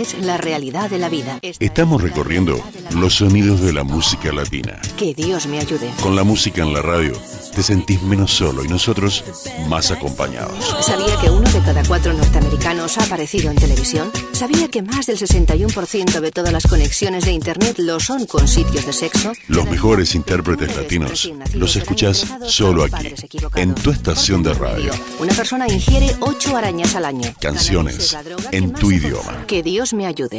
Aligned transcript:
Es 0.00 0.18
la 0.18 0.38
realidad 0.38 0.88
de 0.88 0.98
la 0.98 1.10
vida. 1.10 1.38
Estamos 1.42 2.00
recorriendo 2.00 2.58
los 2.96 3.16
sonidos 3.16 3.60
de 3.60 3.74
la 3.74 3.84
música 3.84 4.32
latina. 4.32 4.80
Que 4.96 5.12
Dios 5.12 5.46
me 5.46 5.58
ayude. 5.58 5.90
Con 6.00 6.16
la 6.16 6.24
música 6.24 6.62
en 6.62 6.72
la 6.72 6.80
radio 6.80 7.12
te 7.60 7.64
sentís 7.64 8.00
menos 8.00 8.32
solo 8.32 8.64
y 8.64 8.68
nosotros 8.68 9.22
más 9.68 9.90
acompañados. 9.90 10.74
¿Sabía 10.80 11.14
que 11.20 11.28
uno 11.28 11.46
de 11.50 11.60
cada 11.60 11.82
cuatro 11.84 12.14
norteamericanos 12.14 12.96
ha 12.96 13.04
aparecido 13.04 13.50
en 13.50 13.58
televisión? 13.58 14.10
¿Sabía 14.32 14.68
que 14.68 14.80
más 14.80 15.04
del 15.04 15.18
61% 15.18 16.20
de 16.20 16.30
todas 16.30 16.54
las 16.54 16.66
conexiones 16.66 17.26
de 17.26 17.32
Internet 17.32 17.74
lo 17.76 18.00
son 18.00 18.24
con 18.24 18.48
sitios 18.48 18.86
de 18.86 18.94
sexo? 18.94 19.32
Los 19.48 19.66
mejores 19.66 20.14
intérpretes 20.14 20.74
latinos 20.74 21.30
los 21.52 21.76
escuchás 21.76 22.26
solo 22.46 22.84
aquí, 22.84 23.12
en 23.56 23.74
tu 23.74 23.90
estación 23.90 24.42
de 24.42 24.54
radio. 24.54 24.92
Una 25.18 25.34
persona 25.34 25.68
ingiere 25.68 26.16
ocho 26.20 26.56
arañas 26.56 26.94
al 26.94 27.04
año. 27.04 27.30
Canciones 27.42 28.16
en 28.52 28.72
tu 28.72 28.90
idioma. 28.90 29.44
Que 29.46 29.62
Dios 29.62 29.92
me 29.92 30.06
ayude. 30.06 30.38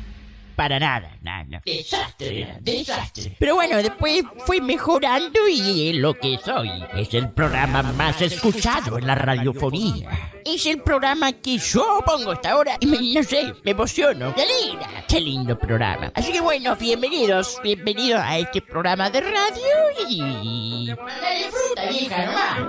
Para 0.55 0.79
nada, 0.79 1.17
nada. 1.21 1.61
Desastre, 1.65 2.57
desastre. 2.61 3.35
Pero 3.39 3.55
bueno, 3.55 3.77
después 3.77 4.23
fui 4.45 4.61
mejorando 4.61 5.47
y 5.47 5.89
es 5.89 5.95
lo 5.95 6.13
que 6.13 6.37
soy. 6.43 6.69
Es 6.95 7.13
el 7.13 7.29
programa 7.29 7.81
más 7.83 8.21
escuchado 8.21 8.97
en 8.97 9.07
la 9.07 9.15
radiofonía. 9.15 10.09
Es 10.45 10.65
el 10.65 10.81
programa 10.81 11.31
que 11.33 11.57
yo 11.57 12.03
pongo 12.05 12.31
hasta 12.31 12.51
ahora 12.51 12.77
y 12.79 12.85
me, 12.85 12.97
no 13.13 13.23
sé, 13.23 13.53
me 13.63 13.71
emociono. 13.71 14.33
¡Qué 14.35 14.45
linda! 14.45 14.87
¡Qué 15.07 15.21
lindo 15.21 15.57
programa! 15.57 16.11
Así 16.15 16.31
que 16.31 16.41
bueno, 16.41 16.75
bienvenidos, 16.75 17.59
bienvenidos 17.63 18.21
a 18.21 18.37
este 18.39 18.61
programa 18.61 19.09
de 19.09 19.21
radio 19.21 19.61
y... 20.09 20.87
Dale 20.87 21.49
fruta, 21.51 21.89
vieja, 21.89 22.25
nomás. 22.25 22.59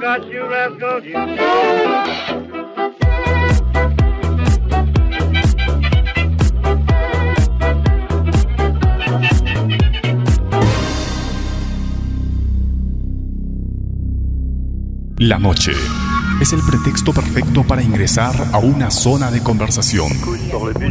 La 15.23 15.39
noche 15.39 15.71
es 16.41 16.53
el 16.53 16.63
pretexto 16.63 17.13
perfecto 17.13 17.63
para 17.63 17.81
ingresar 17.81 18.35
a 18.53 18.59
una 18.59 18.91
zona 18.91 19.31
de 19.31 19.41
conversación. 19.41 20.09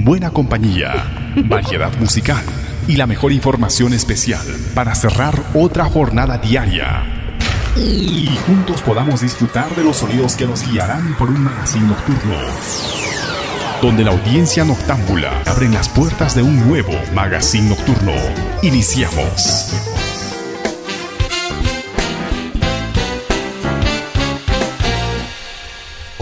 Buena 0.05 0.29
compañía, 0.31 1.33
variedad 1.49 1.91
musical 1.99 2.41
y 2.87 2.95
la 2.95 3.07
mejor 3.07 3.33
información 3.33 3.91
especial 3.91 4.47
para 4.73 4.95
cerrar 4.95 5.37
otra 5.53 5.83
jornada 5.83 6.37
diaria. 6.37 7.03
Y 7.75 8.29
juntos 8.47 8.81
podamos 8.83 9.19
disfrutar 9.19 9.75
de 9.75 9.83
los 9.83 9.97
sonidos 9.97 10.37
que 10.37 10.47
nos 10.47 10.65
guiarán 10.65 11.13
por 11.17 11.29
un 11.29 11.43
magazine 11.43 11.87
nocturno. 11.87 12.35
Donde 13.81 14.05
la 14.05 14.11
audiencia 14.11 14.63
noctámbula 14.63 15.41
abre 15.45 15.67
las 15.67 15.89
puertas 15.89 16.35
de 16.35 16.43
un 16.43 16.69
nuevo 16.69 16.93
magazine 17.13 17.67
nocturno. 17.67 18.13
Iniciamos. 18.63 20.10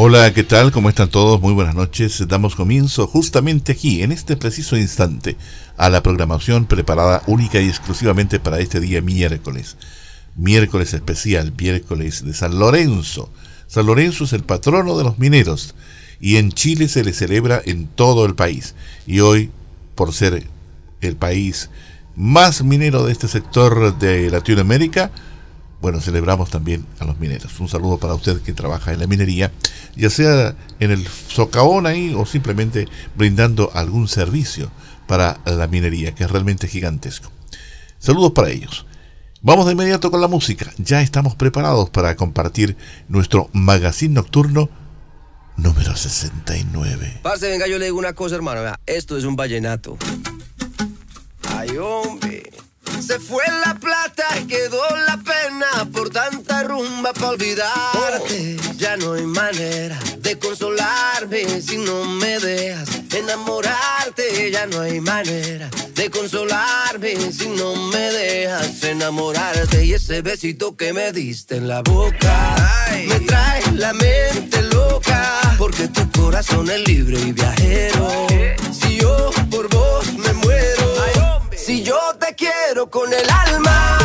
Hola, 0.01 0.33
¿qué 0.33 0.45
tal? 0.45 0.71
¿Cómo 0.71 0.87
están 0.87 1.09
todos? 1.09 1.41
Muy 1.41 1.51
buenas 1.51 1.75
noches. 1.75 2.25
Damos 2.25 2.55
comienzo 2.55 3.05
justamente 3.05 3.73
aquí, 3.73 4.01
en 4.01 4.13
este 4.13 4.37
preciso 4.37 4.77
instante, 4.77 5.35
a 5.75 5.89
la 5.89 6.01
programación 6.01 6.67
preparada 6.67 7.21
única 7.27 7.59
y 7.59 7.67
exclusivamente 7.67 8.39
para 8.39 8.59
este 8.59 8.79
día 8.79 9.01
miércoles. 9.01 9.75
Miércoles 10.37 10.93
especial, 10.93 11.51
miércoles 11.59 12.23
de 12.23 12.33
San 12.33 12.59
Lorenzo. 12.59 13.29
San 13.67 13.87
Lorenzo 13.87 14.23
es 14.23 14.31
el 14.31 14.43
patrono 14.43 14.97
de 14.97 15.03
los 15.03 15.19
mineros 15.19 15.75
y 16.21 16.37
en 16.37 16.53
Chile 16.53 16.87
se 16.87 17.03
le 17.03 17.11
celebra 17.11 17.61
en 17.65 17.87
todo 17.87 18.25
el 18.25 18.35
país. 18.35 18.75
Y 19.05 19.19
hoy, 19.19 19.51
por 19.95 20.13
ser 20.13 20.47
el 21.01 21.15
país 21.17 21.71
más 22.15 22.63
minero 22.63 23.03
de 23.03 23.11
este 23.11 23.27
sector 23.27 23.99
de 23.99 24.29
Latinoamérica, 24.29 25.11
bueno, 25.81 26.01
celebramos 26.01 26.49
también 26.49 26.85
a 26.99 27.05
los 27.05 27.19
mineros. 27.19 27.59
Un 27.59 27.69
saludo 27.69 27.97
para 27.97 28.15
usted 28.15 28.41
que 28.41 28.53
trabaja 28.53 28.91
en 28.91 28.99
la 28.99 29.07
minería, 29.07 29.51
ya 29.95 30.09
sea 30.09 30.55
en 30.79 30.91
el 30.91 31.07
socavón 31.07 31.85
ahí 31.85 32.13
o 32.15 32.25
simplemente 32.25 32.87
brindando 33.15 33.71
algún 33.73 34.07
servicio 34.07 34.71
para 35.07 35.39
la 35.45 35.67
minería, 35.67 36.13
que 36.13 36.23
es 36.23 36.31
realmente 36.31 36.67
gigantesco. 36.67 37.31
Saludos 37.97 38.33
para 38.33 38.49
ellos. 38.49 38.85
Vamos 39.41 39.65
de 39.65 39.71
inmediato 39.71 40.11
con 40.11 40.19
la 40.19 40.27
música. 40.27 40.71
Ya 40.77 41.01
estamos 41.01 41.35
preparados 41.35 41.89
para 41.89 42.15
compartir 42.17 42.75
nuestro 43.07 43.49
magazine 43.53 44.13
nocturno 44.13 44.69
número 45.55 45.95
69. 45.95 47.19
Parce, 47.23 47.49
venga, 47.49 47.67
yo 47.67 47.79
le 47.79 47.85
digo 47.85 47.97
una 47.97 48.13
cosa, 48.13 48.35
hermano. 48.35 48.61
Esto 48.85 49.17
es 49.17 49.23
un 49.23 49.35
vallenato. 49.35 49.97
Ay, 51.55 51.77
hombre. 51.77 52.51
Se 52.99 53.17
fue 53.19 53.43
la 53.65 53.75
plata 53.75 54.25
y 54.41 54.45
quedó 54.45 54.81
la 55.07 55.17
pena 55.17 55.38
rumba 56.79 57.13
para 57.13 57.29
olvidarte. 57.29 58.57
Ya 58.77 58.95
no 58.97 59.13
hay 59.13 59.25
manera 59.25 59.99
de 60.19 60.37
consolarme 60.37 61.61
si 61.61 61.77
no 61.77 62.05
me 62.05 62.39
dejas 62.39 62.89
enamorarte. 63.13 64.51
Ya 64.51 64.65
no 64.67 64.81
hay 64.81 65.01
manera 65.01 65.69
de 65.95 66.09
consolarme 66.09 67.15
si 67.31 67.47
no 67.49 67.75
me 67.91 68.11
dejas 68.11 68.83
enamorarte. 68.83 69.85
Y 69.85 69.93
ese 69.93 70.21
besito 70.21 70.75
que 70.75 70.93
me 70.93 71.11
diste 71.11 71.57
en 71.57 71.67
la 71.67 71.81
boca 71.81 72.55
me 73.07 73.19
trae 73.21 73.61
la 73.73 73.93
mente 73.93 74.61
loca. 74.63 75.55
Porque 75.57 75.87
tu 75.89 76.09
corazón 76.11 76.69
es 76.69 76.87
libre 76.87 77.19
y 77.19 77.31
viajero. 77.33 78.27
Si 78.71 78.97
yo 78.97 79.31
por 79.51 79.67
vos 79.69 80.13
me 80.13 80.33
muero. 80.33 80.89
Si 81.55 81.83
yo 81.83 81.99
te 82.19 82.33
quiero 82.33 82.89
con 82.89 83.13
el 83.13 83.29
alma, 83.29 83.99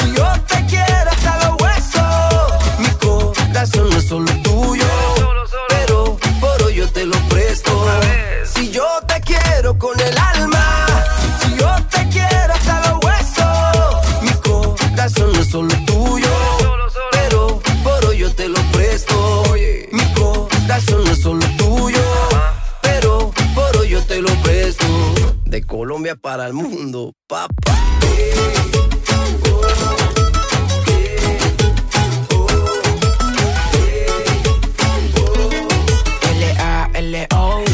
si 0.00 0.14
yo 0.16 0.26
te 0.48 0.66
quiero 0.66 1.13
Colombia 25.84 26.16
para 26.16 26.46
el 26.46 26.54
mundo, 26.54 27.12
papá. 27.26 27.76
L-A-L-O 36.30 37.73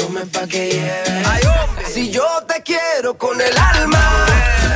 Pa' 0.01 0.47
que 0.47 0.67
lleve 0.71 1.23
Ay, 1.29 1.41
hombre. 1.45 1.85
Si 1.85 2.09
yo 2.09 2.25
te 2.47 2.63
quiero 2.63 3.15
con 3.17 3.39
el 3.39 3.55
alma, 3.55 4.25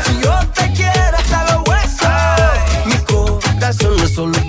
si 0.06 0.22
yo 0.22 0.38
te 0.54 0.72
quiero 0.74 1.18
hasta 1.18 1.52
los 1.52 1.68
huesos, 1.68 2.86
mi 2.86 2.98
corazón 3.06 3.98
no 3.98 4.04
es 4.04 4.14
solo 4.14 4.45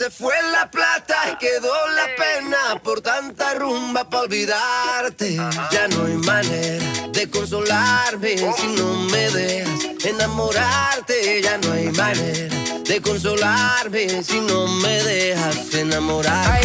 Se 0.00 0.08
fue 0.08 0.32
la 0.50 0.70
plata 0.70 1.14
y 1.30 1.36
quedó 1.36 1.74
la 1.94 2.06
pena 2.16 2.80
por 2.82 3.02
tanta 3.02 3.52
rumba 3.52 4.08
para 4.08 4.22
olvidarte. 4.22 5.36
Ya 5.70 5.88
no 5.88 6.06
hay 6.06 6.14
manera 6.14 6.86
de 7.12 7.28
consolarme 7.28 8.34
si 8.56 8.66
no 8.78 8.94
me 9.10 9.28
dejas 9.28 9.68
enamorarte. 10.02 11.42
Ya 11.42 11.58
no 11.58 11.72
hay 11.74 11.90
manera 11.90 12.56
de 12.82 13.02
consolarme 13.02 14.24
si 14.24 14.40
no 14.40 14.68
me 14.68 15.02
dejas 15.04 15.74
enamorar. 15.74 16.62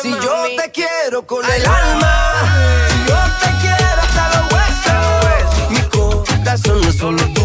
Si 0.00 0.10
yo 0.10 0.46
te 0.56 0.72
quiero 0.72 1.26
con 1.26 1.44
el 1.44 1.66
alma, 1.66 2.88
si 2.88 3.10
yo 3.10 3.18
te 3.42 3.66
quiero 3.66 4.00
hasta 4.00 4.28
los 4.34 4.52
huesos, 4.54 5.70
mi 5.72 5.82
corazón 5.90 6.80
no 6.80 6.92
solo 6.92 7.37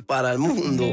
Para 0.00 0.32
el 0.32 0.38
mundo. 0.38 0.86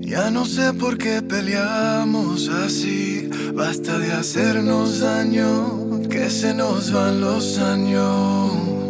Ya 0.00 0.30
no 0.30 0.44
sé 0.44 0.72
por 0.74 0.96
qué 0.96 1.22
peleamos 1.22 2.48
así. 2.48 3.28
Basta 3.52 3.98
de 3.98 4.12
hacernos 4.12 5.00
daño, 5.00 6.00
que 6.08 6.30
se 6.30 6.54
nos 6.54 6.92
van 6.92 7.20
los 7.20 7.58
años. 7.58 8.89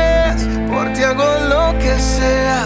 sea, 2.01 2.65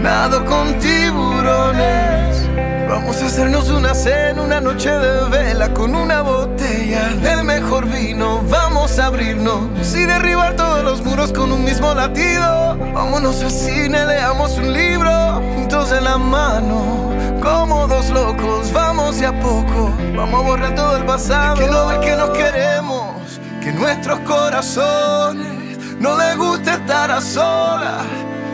nado 0.00 0.44
con 0.44 0.78
tiburones. 0.78 2.48
Vamos 2.88 3.22
a 3.22 3.26
hacernos 3.26 3.68
una 3.70 3.94
cena, 3.94 4.42
una 4.42 4.60
noche 4.60 4.90
de 4.90 5.28
vela 5.28 5.74
con 5.74 5.94
una 5.94 6.22
botella 6.22 7.08
del 7.22 7.44
mejor 7.44 7.86
vino. 7.86 8.42
Vamos 8.48 8.98
a 8.98 9.06
abrirnos 9.06 9.94
y 9.94 10.04
derribar 10.04 10.56
todos 10.56 10.82
los 10.84 11.02
muros 11.02 11.32
con 11.32 11.52
un 11.52 11.64
mismo 11.64 11.92
latido. 11.94 12.76
Vámonos 12.94 13.42
al 13.42 13.50
cine, 13.50 14.06
leamos 14.06 14.56
un 14.58 14.72
libro 14.72 15.42
juntos 15.54 15.92
en 15.92 16.04
la 16.04 16.16
mano. 16.16 17.12
Como 17.42 17.86
dos 17.88 18.08
locos, 18.10 18.72
vamos 18.72 19.18
de 19.18 19.26
a 19.26 19.40
poco. 19.40 19.92
Vamos 20.16 20.40
a 20.40 20.46
borrar 20.46 20.74
todo 20.74 20.96
el 20.96 21.04
pasado. 21.04 21.54
Es 21.54 21.60
que 21.60 21.66
no 21.66 21.86
ves 21.88 21.98
que 21.98 22.16
nos 22.16 22.30
queremos, 22.30 23.40
que 23.62 23.72
nuestros 23.72 24.20
corazones 24.20 25.78
no 26.00 26.16
les 26.16 26.36
gusta 26.36 26.74
estar 26.74 27.10
a 27.10 27.20
solas. 27.20 28.06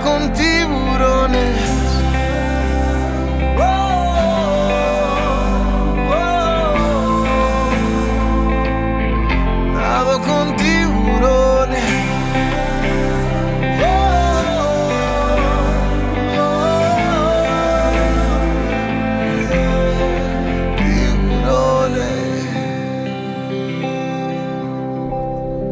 con 0.00 0.32
tiburones. 0.32 0.41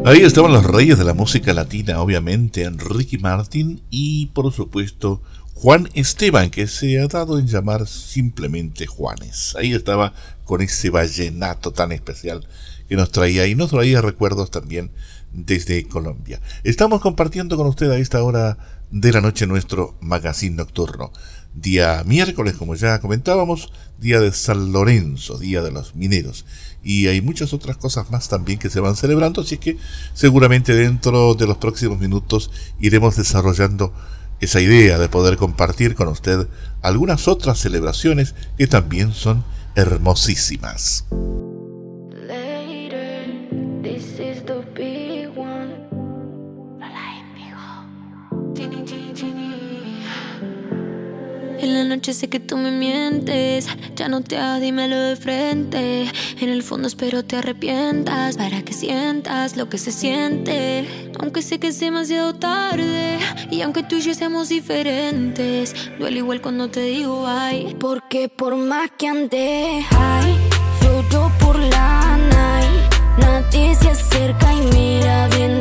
Ahí 0.03 0.23
estaban 0.23 0.53
los 0.53 0.65
reyes 0.65 0.97
de 0.97 1.05
la 1.05 1.13
música 1.13 1.53
latina, 1.53 2.01
obviamente, 2.01 2.65
Enrique 2.65 3.19
Martin 3.19 3.83
y 3.91 4.27
por 4.29 4.51
supuesto 4.51 5.23
Juan 5.53 5.91
Esteban, 5.93 6.49
que 6.49 6.67
se 6.69 6.99
ha 6.99 7.07
dado 7.07 7.39
en 7.39 7.47
llamar 7.47 7.87
simplemente 7.87 8.87
Juanes. 8.87 9.55
Ahí 9.57 9.75
estaba 9.75 10.15
con 10.45 10.63
ese 10.63 10.89
vallenato 10.89 11.73
tan 11.73 11.93
especial 11.93 12.49
que 12.89 12.97
nos 12.97 13.13
traía 13.13 13.47
y 13.47 13.55
nos 13.55 13.71
traía 13.71 14.01
recuerdos 14.01 14.51
también 14.51 14.91
desde 15.33 15.87
Colombia. 15.87 16.41
Estamos 16.65 17.03
compartiendo 17.03 17.59
con 17.59 17.67
usted 17.67 17.91
a 17.91 17.99
esta 17.99 18.23
hora 18.23 18.57
de 18.91 19.13
la 19.13 19.21
noche 19.21 19.47
nuestro 19.47 19.97
magazine 20.01 20.57
nocturno. 20.57 21.13
Día 21.55 22.05
miércoles, 22.07 22.55
como 22.55 22.75
ya 22.75 23.01
comentábamos, 23.01 23.73
día 23.99 24.19
de 24.19 24.33
San 24.33 24.73
Lorenzo, 24.73 25.39
día 25.39 25.63
de 25.63 25.73
los 25.73 25.95
mineros. 25.95 26.47
Y 26.83 27.09
hay 27.09 27.21
muchas 27.21 27.53
otras 27.53 27.77
cosas 27.77 28.11
más 28.11 28.29
también 28.29 28.59
que 28.59 28.71
se 28.71 28.81
van 28.81 28.97
celebrando, 28.97 29.43
así 29.43 29.59
que 29.59 29.77
seguramente 30.15 30.75
dentro 30.75 31.35
de 31.35 31.47
los 31.47 31.59
próximos 31.59 31.99
minutos 31.99 32.51
iremos 32.81 33.17
desarrollando 33.17 33.93
esa 34.41 34.61
idea 34.61 34.99
de 34.99 35.09
poder 35.09 35.37
compartir 35.37 35.95
con 35.95 36.09
usted 36.09 36.49
algunas 36.81 37.29
otras 37.29 37.59
celebraciones 37.59 38.35
que 38.57 38.67
también 38.67 39.13
son 39.13 39.45
hermosísimas. 39.75 41.05
En 51.63 51.75
la 51.75 51.85
noche 51.85 52.15
sé 52.15 52.31
que 52.31 52.41
tú 52.41 52.57
me 52.57 52.71
mientes. 52.71 53.69
Ya 53.95 54.09
no 54.09 54.23
te 54.23 54.39
hagas, 54.39 54.63
dímelo 54.63 54.99
de 54.99 55.17
frente. 55.17 56.11
En 56.41 56.49
el 56.49 56.63
fondo 56.63 56.89
espero 56.89 57.23
te 57.23 57.37
arrepientas 57.37 58.39
para 58.39 58.63
que 58.63 58.73
sientas 58.73 59.59
lo 59.59 59.69
que 59.69 59.77
se 59.77 59.93
siente. 59.93 61.11
Aunque 61.19 61.43
sé 61.43 61.59
que 61.59 61.69
es 61.69 61.79
demasiado 61.79 62.35
tarde. 62.35 63.19
Y 63.51 63.61
aunque 63.61 63.83
tú 63.83 63.97
y 63.97 64.01
yo 64.01 64.15
seamos 64.15 64.49
diferentes, 64.49 65.75
duele 65.99 66.19
igual 66.19 66.41
cuando 66.41 66.71
te 66.71 66.81
digo 66.81 67.27
ay. 67.27 67.77
Porque 67.79 68.31
por 68.31 68.57
más 68.57 68.93
que 68.97 69.09
ande, 69.09 69.85
ay, 69.91 70.37
lloro 70.83 71.31
por 71.41 71.59
la 71.59 72.17
night. 72.17 72.95
Nadie 73.19 73.75
se 73.75 73.91
acerca 73.91 74.55
y 74.55 74.63
mira 74.75 75.29
bien 75.29 75.60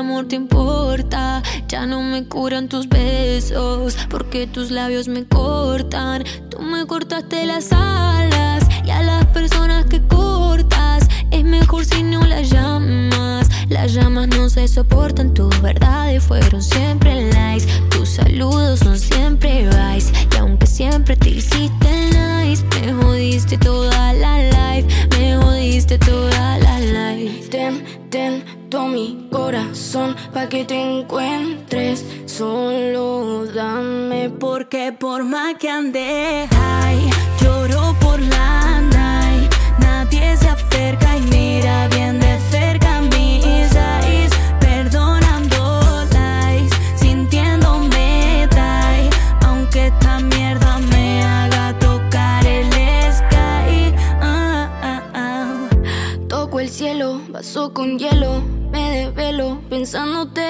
amor 0.00 0.26
te 0.26 0.36
importa. 0.36 1.42
Ya 1.68 1.86
no 1.86 2.02
me 2.02 2.24
curan 2.24 2.68
tus 2.68 2.88
besos, 2.88 3.96
porque 4.08 4.46
tus 4.46 4.70
labios 4.70 5.08
me 5.08 5.24
cortan. 5.26 6.24
Tú 6.48 6.60
me 6.62 6.86
cortaste 6.86 7.46
las 7.46 7.70
alas 7.72 8.64
y 8.84 8.90
a 8.90 9.02
las 9.02 9.26
personas 9.26 9.84
que 9.86 10.00
cortas 10.06 11.06
es 11.30 11.44
mejor 11.44 11.84
si 11.84 12.02
no 12.02 12.26
las 12.26 12.50
llamas. 12.50 13.48
Las 13.68 13.92
llamas 13.94 14.28
no 14.28 14.48
se 14.48 14.66
soportan, 14.68 15.32
tus 15.34 15.60
verdades 15.60 16.24
fueron 16.24 16.62
siempre 16.62 17.30
lies. 17.30 17.66
Tus 17.90 18.08
saludos 18.08 18.80
son 18.80 18.98
siempre 18.98 19.68
vice. 19.68 20.12
Y 20.34 20.36
aunque 20.38 20.66
siempre 20.66 21.14
te 21.14 21.30
hiciste 21.30 21.90
nice, 22.16 22.64
me 22.80 22.92
jodiste 22.94 23.58
toda 23.58 24.14
la 24.14 24.38
life. 24.38 24.88
Me 25.18 25.36
jodiste 25.36 25.98
toda 25.98 26.58
la 26.58 26.80
life. 26.80 27.48
Ten, 27.50 27.84
ten 28.10 28.59
todo 28.70 28.86
mi 28.86 29.28
corazón 29.30 30.14
pa' 30.32 30.48
que 30.48 30.64
te 30.64 30.80
encuentres. 30.80 32.06
Solo 32.26 33.44
dame 33.52 34.30
Porque 34.30 34.92
por 34.92 35.24
más 35.24 35.56
que 35.56 35.68
ande, 35.68 36.48
ay, 36.82 37.10
lloro 37.42 37.94
por 38.00 38.20
la 38.20 38.80
night. 38.80 39.52
Nadie 39.80 40.36
se 40.36 40.48
acerca 40.48 41.16
y 41.16 41.22
mira 41.22 41.88
bien 41.88 42.19
vaso 57.40 57.72
con 57.72 57.98
hielo, 57.98 58.42
me 58.70 58.90
desvelo 58.90 59.62
pensándote. 59.70 60.46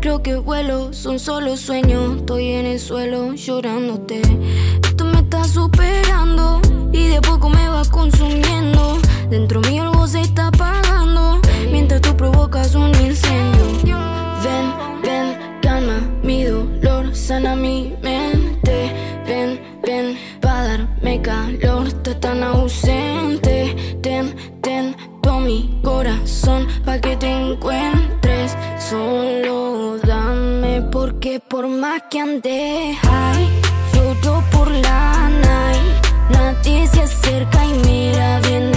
Creo 0.00 0.22
que 0.22 0.36
vuelo, 0.36 0.90
son 0.94 1.18
solo 1.18 1.58
sueños. 1.58 2.16
Estoy 2.16 2.52
en 2.52 2.64
el 2.64 2.80
suelo 2.80 3.34
llorándote. 3.34 4.22
Esto 4.82 5.04
me 5.04 5.18
está 5.18 5.44
superando 5.44 6.62
y 6.90 7.08
de 7.08 7.20
poco 7.20 7.50
me 7.50 7.68
va 7.68 7.82
consumiendo. 7.84 8.96
Dentro 9.28 9.60
mío 9.60 9.82
algo 9.82 10.06
se 10.06 10.22
está 10.22 10.46
apagando 10.46 11.38
mientras 11.70 12.00
tú 12.00 12.16
provocas 12.16 12.74
un 12.74 12.94
incendio. 12.94 13.98
Ven, 14.42 14.66
ven, 15.02 15.36
calma 15.60 16.00
mi 16.22 16.44
dolor, 16.44 17.14
sana 17.14 17.54
mi 17.54 17.94
mente. 18.02 18.90
Ven, 19.26 19.60
ven, 19.84 20.16
pa' 20.40 20.62
darme 20.62 21.20
calor, 21.20 21.88
estás 21.88 22.18
tan 22.20 22.42
ausente. 22.42 23.76
Ten, 24.00 24.34
ten 24.62 24.96
todo 25.22 25.40
mi 26.42 26.48
corazón 26.48 26.66
pa' 26.84 26.98
que 26.98 27.16
te 27.16 27.30
encuentres. 27.30 28.56
Solo 28.78 29.98
dame 30.04 30.82
porque 30.90 31.40
por 31.40 31.68
más 31.68 32.02
que 32.10 32.20
ande 32.20 32.96
high, 33.02 33.48
lloro 33.94 34.42
por 34.50 34.70
la 34.70 35.28
night. 35.28 36.06
Nadie 36.30 36.86
se 36.86 37.02
acerca 37.02 37.64
y 37.64 37.72
mira 37.86 38.40
bien 38.40 38.71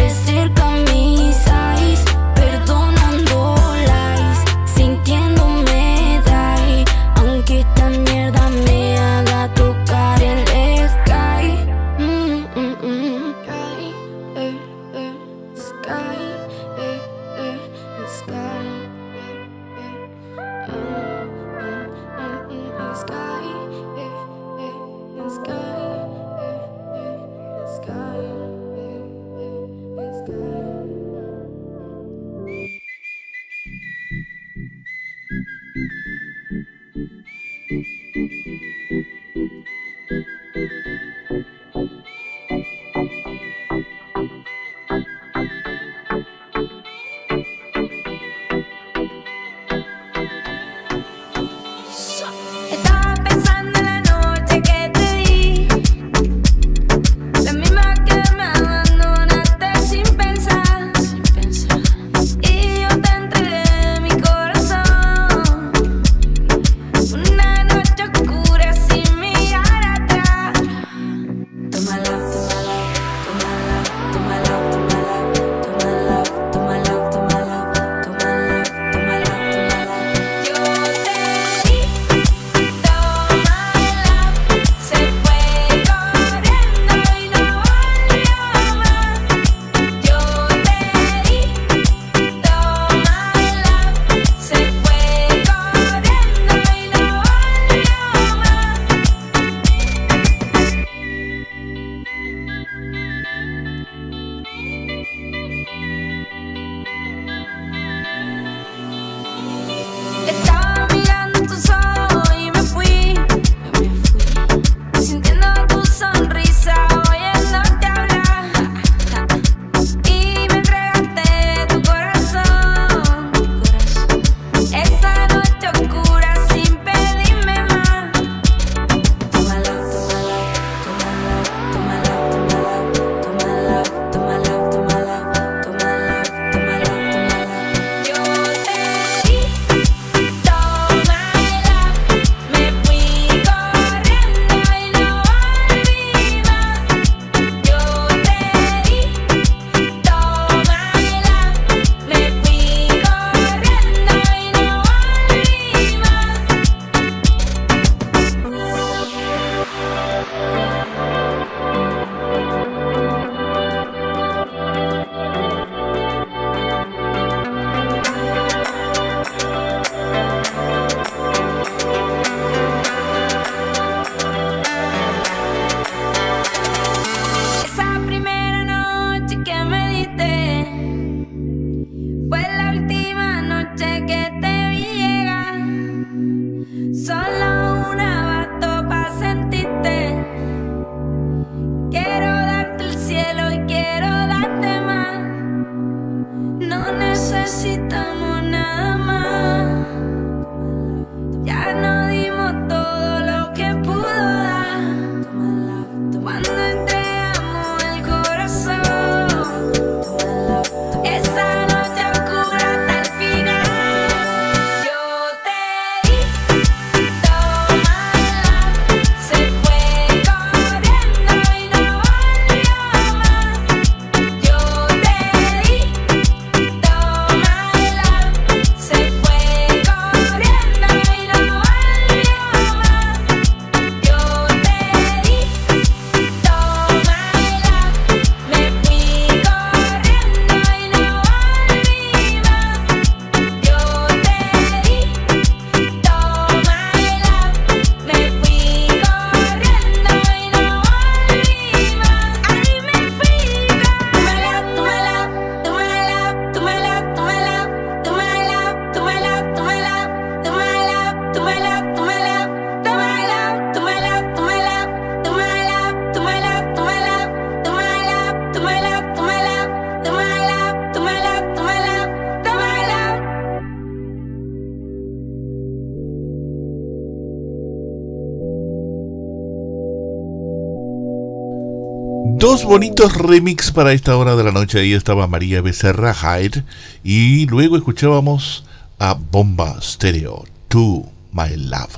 Dos 282.56 282.64
bonitos 282.64 283.18
remix 283.18 283.74
para 283.74 283.92
esta 283.92 284.16
hora 284.16 284.38
de 284.38 284.44
la 284.46 284.54
noche. 284.54 284.80
Ahí 284.80 284.94
estaba 284.94 285.28
María 285.28 285.62
Becerra 285.62 286.14
Hyde. 286.14 286.64
Y 287.04 287.48
luego 287.48 287.76
escuchábamos 287.76 288.64
a 288.98 289.14
Bomba 289.16 289.78
Stereo, 289.82 290.46
To 290.70 291.04
My 291.34 291.54
Love. 291.58 291.98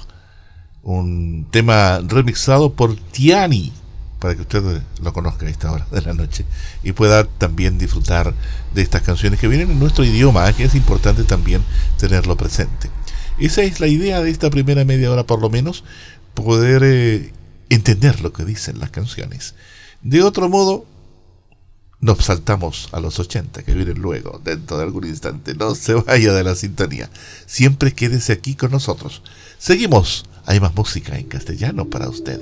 Un 0.81 1.45
tema 1.51 1.99
remixado 1.99 2.73
por 2.73 2.95
Tiani. 2.95 3.71
Para 4.17 4.33
que 4.33 4.41
usted 4.41 4.81
lo 4.99 5.13
conozca 5.13 5.45
a 5.45 5.49
esta 5.49 5.71
hora 5.71 5.85
de 5.91 6.01
la 6.01 6.15
noche. 6.15 6.43
Y 6.81 6.93
pueda 6.93 7.25
también 7.25 7.77
disfrutar 7.77 8.33
de 8.73 8.81
estas 8.81 9.03
canciones 9.03 9.39
que 9.39 9.47
vienen 9.47 9.69
en 9.69 9.77
nuestro 9.77 10.05
idioma, 10.05 10.51
que 10.53 10.63
es 10.63 10.73
importante 10.73 11.23
también 11.23 11.61
tenerlo 11.99 12.35
presente. 12.35 12.89
Esa 13.37 13.61
es 13.61 13.79
la 13.79 13.85
idea 13.85 14.21
de 14.21 14.31
esta 14.31 14.49
primera 14.49 14.83
media 14.85 15.11
hora, 15.11 15.23
por 15.23 15.39
lo 15.39 15.51
menos, 15.51 15.83
poder 16.33 16.81
eh, 16.83 17.31
entender 17.69 18.21
lo 18.21 18.33
que 18.33 18.43
dicen 18.43 18.79
las 18.79 18.89
canciones. 18.89 19.53
De 20.01 20.23
otro 20.23 20.47
modo, 20.49 20.85
nos 21.99 22.25
saltamos 22.25 22.89
a 22.91 22.99
los 22.99 23.19
80 23.19 23.63
que 23.63 23.73
vienen 23.73 23.99
luego, 23.99 24.39
dentro 24.43 24.77
de 24.77 24.83
algún 24.83 25.05
instante. 25.05 25.55
No 25.55 25.73
se 25.75 25.95
vaya 25.95 26.33
de 26.33 26.43
la 26.43 26.55
sintonía. 26.55 27.09
Siempre 27.45 27.93
quédese 27.93 28.33
aquí 28.33 28.55
con 28.55 28.71
nosotros. 28.71 29.23
Seguimos. 29.57 30.25
Hay 30.45 30.61
más 30.61 30.73
música 30.75 31.17
en 31.17 31.25
castellano 31.25 31.89
para 31.89 32.07
usted. 32.07 32.39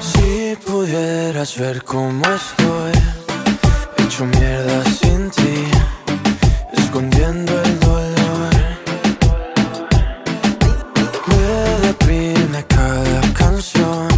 Si 0.00 0.56
pudieras 0.66 1.56
ver 1.56 1.84
cómo 1.84 2.24
estoy, 2.26 2.99
hecho 4.20 4.26
mierda 4.38 4.84
sin 4.84 5.30
ti 5.30 5.70
escondiendo 6.72 7.52
el 7.62 7.80
dolor. 7.80 8.50
Me 11.26 11.86
deprime 11.86 12.64
cada 12.68 13.20
canción, 13.32 14.08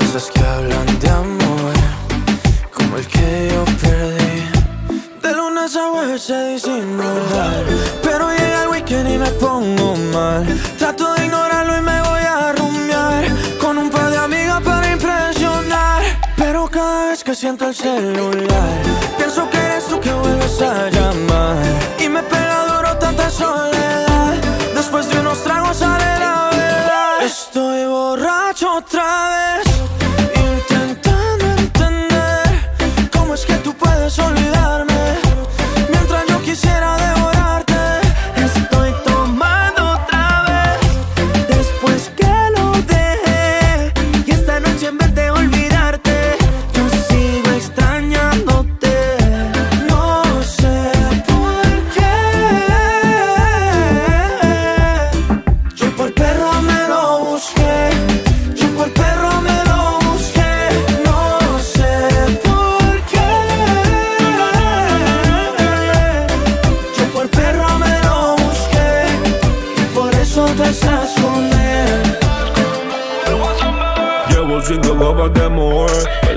esas 0.00 0.30
que 0.30 0.40
hablan 0.40 0.98
de 0.98 1.08
amor, 1.08 1.74
como 2.72 2.96
el 2.96 3.06
que 3.06 3.50
yo 3.52 3.64
perdí. 3.80 4.42
De 5.22 5.32
lunes 5.32 5.76
a 5.76 5.90
jueves 5.90 6.22
se 6.22 6.48
disimular, 6.48 7.64
pero 8.02 8.30
llega 8.30 8.62
el 8.64 8.68
weekend 8.70 9.10
y 9.10 9.18
me 9.18 9.30
pongo 9.32 9.94
mal. 10.12 10.44
Siento 17.36 17.68
el 17.68 17.74
celular, 17.74 18.82
pienso 19.18 19.48
que 19.50 19.58
eres 19.58 19.84
tú 19.84 20.00
que 20.00 20.10
vuelves 20.10 20.62
a 20.62 20.88
llamar. 20.88 21.58
Y 21.98 22.08
me 22.08 22.22
pega 22.22 22.64
duro 22.64 22.96
tanta 22.96 23.28
soledad. 23.28 24.36
Después 24.74 25.06
de 25.10 25.20
unos 25.20 25.44
tragos 25.44 25.76
sale 25.76 26.06
la 26.18 26.48
verdad. 26.50 27.22
Estoy 27.22 27.84
borracho 27.84 28.76
otra 28.76 29.58
vez. 29.58 29.65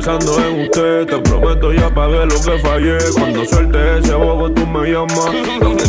Pensando 0.10 0.44
en 0.44 0.62
usted 0.62 1.06
Te 1.06 1.18
prometo 1.20 1.72
ya 1.72 1.94
pagué 1.94 2.26
lo 2.26 2.42
que 2.42 2.58
fallé. 2.60 2.98
Cuando 3.14 3.46
suelte 3.46 4.00
ese 4.00 4.14
bobo 4.16 4.50
tú 4.50 4.66
me 4.66 4.92
llamas. 4.92 5.30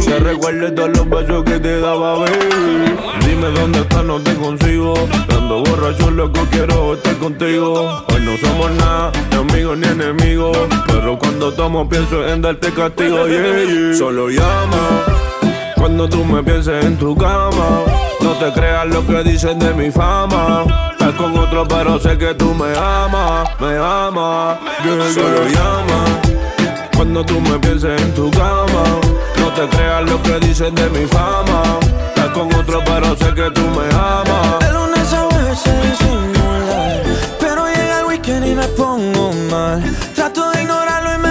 Te 0.05 0.19
recuerdes 0.19 0.75
todos 0.75 0.91
los 0.91 1.09
besos 1.09 1.45
que 1.45 1.59
te 1.59 1.81
daba 1.81 2.19
baby. 2.19 2.97
Dime 3.27 3.47
dónde 3.59 3.79
estás, 3.79 4.05
no 4.05 4.21
te 4.21 4.35
consigo. 4.35 4.95
Dando 5.27 5.63
borracho 5.63 6.11
loco 6.11 6.41
quiero 6.51 6.95
estar 6.95 7.17
contigo. 7.17 8.05
Hoy 8.13 8.21
no 8.21 8.37
somos 8.37 8.71
nada, 8.73 9.11
ni 9.31 9.37
amigos 9.37 9.79
ni 9.79 9.87
enemigos. 9.87 10.59
Pero 10.87 11.19
cuando 11.19 11.53
tomo 11.55 11.89
pienso 11.89 12.27
en 12.29 12.43
darte 12.43 12.71
castigo. 12.73 13.25
Solo 13.97 14.29
llama 14.29 15.05
cuando 15.77 16.07
tú 16.07 16.23
me 16.27 16.43
pienses 16.43 16.85
en 16.85 16.99
tu 16.99 17.17
cama, 17.17 17.85
no 18.21 18.33
te 18.33 18.53
creas 18.53 18.87
lo 18.87 19.07
que 19.07 19.23
dicen 19.23 19.59
de 19.59 19.73
mi 19.73 19.91
fama. 19.91 20.67
Estás 21.11 21.27
con 21.27 21.39
otro, 21.39 21.67
pero 21.67 21.99
sé 21.99 22.17
que 22.17 22.35
tú 22.35 22.55
me 22.55 22.73
amas, 22.79 23.49
me 23.61 23.77
amas. 23.77 24.59
Yeah, 24.85 25.13
Solo 25.13 25.45
llama. 25.49 26.05
Cuando 26.95 27.25
tú 27.25 27.41
me 27.41 27.59
pienses 27.59 28.01
en 28.01 28.15
tu 28.15 28.31
cama, 28.31 28.85
no 29.41 29.49
te 29.57 29.69
creas 29.77 30.09
lo 30.09 30.23
que 30.23 30.39
dicen 30.39 30.73
de 30.73 30.89
mi 30.91 31.05
fama. 31.07 31.81
Estás 32.15 32.29
con 32.29 32.55
otro, 32.55 32.81
pero 32.85 33.17
sé 33.17 33.35
que 33.35 33.51
tú 33.51 33.63
me 33.63 33.87
amas. 33.93 34.61
De 34.61 34.73
lunes 34.73 35.13
a 35.13 35.23
jueves 35.23 35.59
se 35.59 35.73
disimular 35.83 37.03
Pero 37.41 37.67
llega 37.67 38.01
el 38.01 38.07
weekend 38.07 38.47
y 38.47 38.55
me 38.55 38.69
pongo 38.69 39.33
mal 39.51 39.83
Trato 40.15 40.49
de 40.53 40.63
ignorarlo 40.63 41.15
y 41.15 41.19
me 41.19 41.30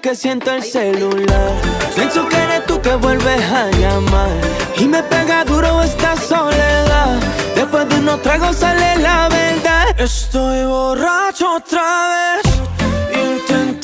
que 0.00 0.14
siento 0.14 0.52
el 0.52 0.62
celular. 0.62 1.50
Pienso 1.96 2.28
que 2.28 2.36
eres 2.36 2.64
tú 2.66 2.80
que 2.80 2.94
vuelves 2.94 3.42
a 3.50 3.68
llamar. 3.70 4.30
Y 4.78 4.86
me 4.86 5.02
pega 5.02 5.44
duro 5.44 5.82
esta 5.82 6.16
soledad. 6.16 7.18
Después 7.56 7.88
de 7.88 7.96
unos 7.96 8.22
tragos 8.22 8.56
sale 8.56 8.96
la 8.98 9.28
verdad. 9.28 10.00
Estoy 10.00 10.64
borracho 10.66 11.56
otra 11.56 11.82
vez. 12.12 12.52
Intentando 13.12 13.81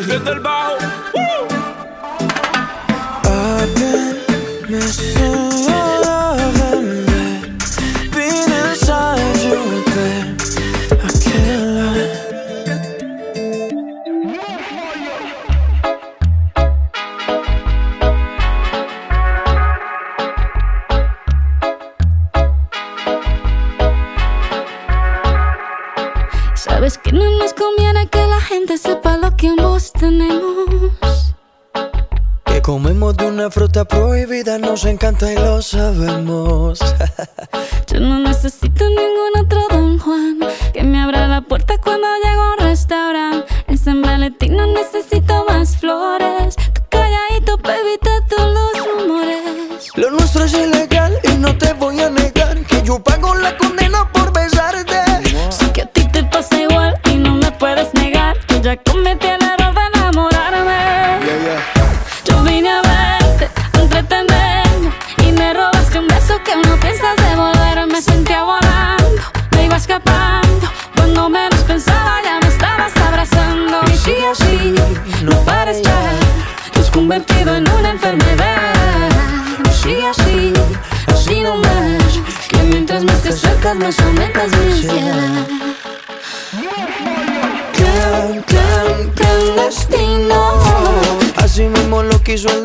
rompiendo 0.00 0.32
el 0.32 0.40
bajo. 0.40 0.89
nos 34.80 34.86
encanta 34.86 35.30
y 35.30 35.34
lo 35.34 35.60
sabemos. 35.60 36.78
que 92.30 92.59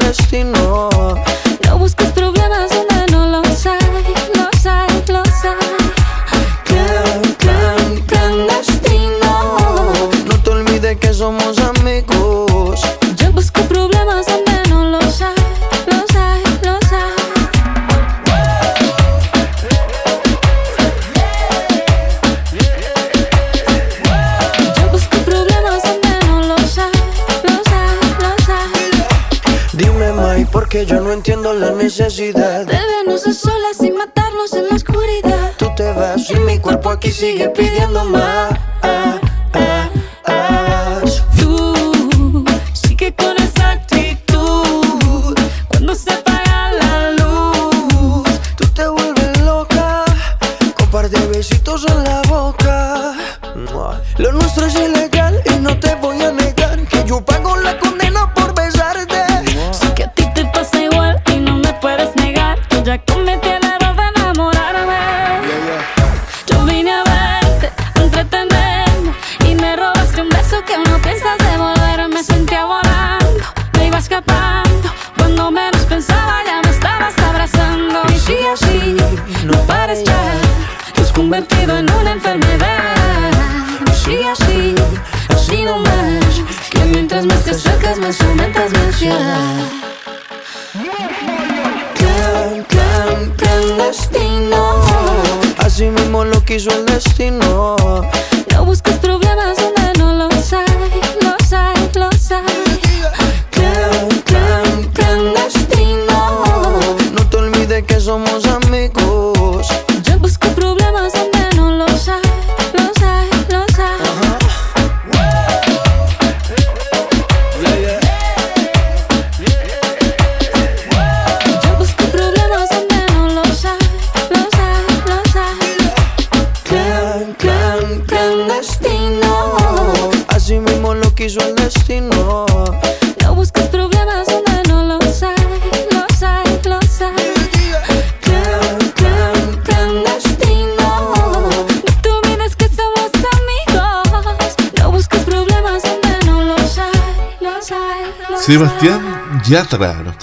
she 37.15 37.37
could 37.37 37.53
be 37.53 37.64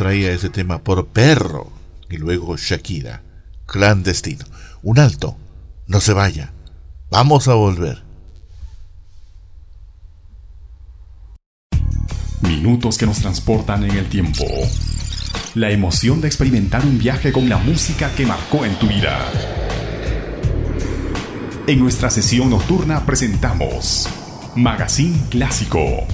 traía 0.03 0.33
ese 0.33 0.51
tema 0.51 0.83
por 0.83 1.07
perro. 1.07 1.71
Y 2.11 2.17
luego 2.17 2.57
Shakira, 2.57 3.23
clandestino. 3.67 4.45
Un 4.83 4.99
alto, 4.99 5.37
no 5.87 6.01
se 6.01 6.13
vaya. 6.13 6.51
Vamos 7.09 7.47
a 7.47 7.55
volver. 7.55 8.03
Minutos 12.41 12.99
que 12.99 13.07
nos 13.07 13.21
transportan 13.21 13.85
en 13.85 13.93
el 13.93 14.09
tiempo. 14.09 14.45
La 15.55 15.71
emoción 15.71 16.21
de 16.21 16.27
experimentar 16.27 16.85
un 16.85 16.99
viaje 16.99 17.31
con 17.31 17.49
la 17.49 17.59
música 17.59 18.11
que 18.17 18.27
marcó 18.27 18.65
en 18.65 18.77
tu 18.81 18.89
vida. 18.89 19.21
En 21.69 21.79
nuestra 21.79 22.11
sesión 22.11 22.51
nocturna 22.51 23.07
presentamos 23.07 24.09
Magazine 24.57 25.21
Clásico 25.31 26.09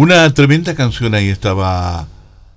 Una 0.00 0.32
tremenda 0.32 0.76
canción 0.76 1.12
ahí 1.16 1.28
estaba 1.28 2.06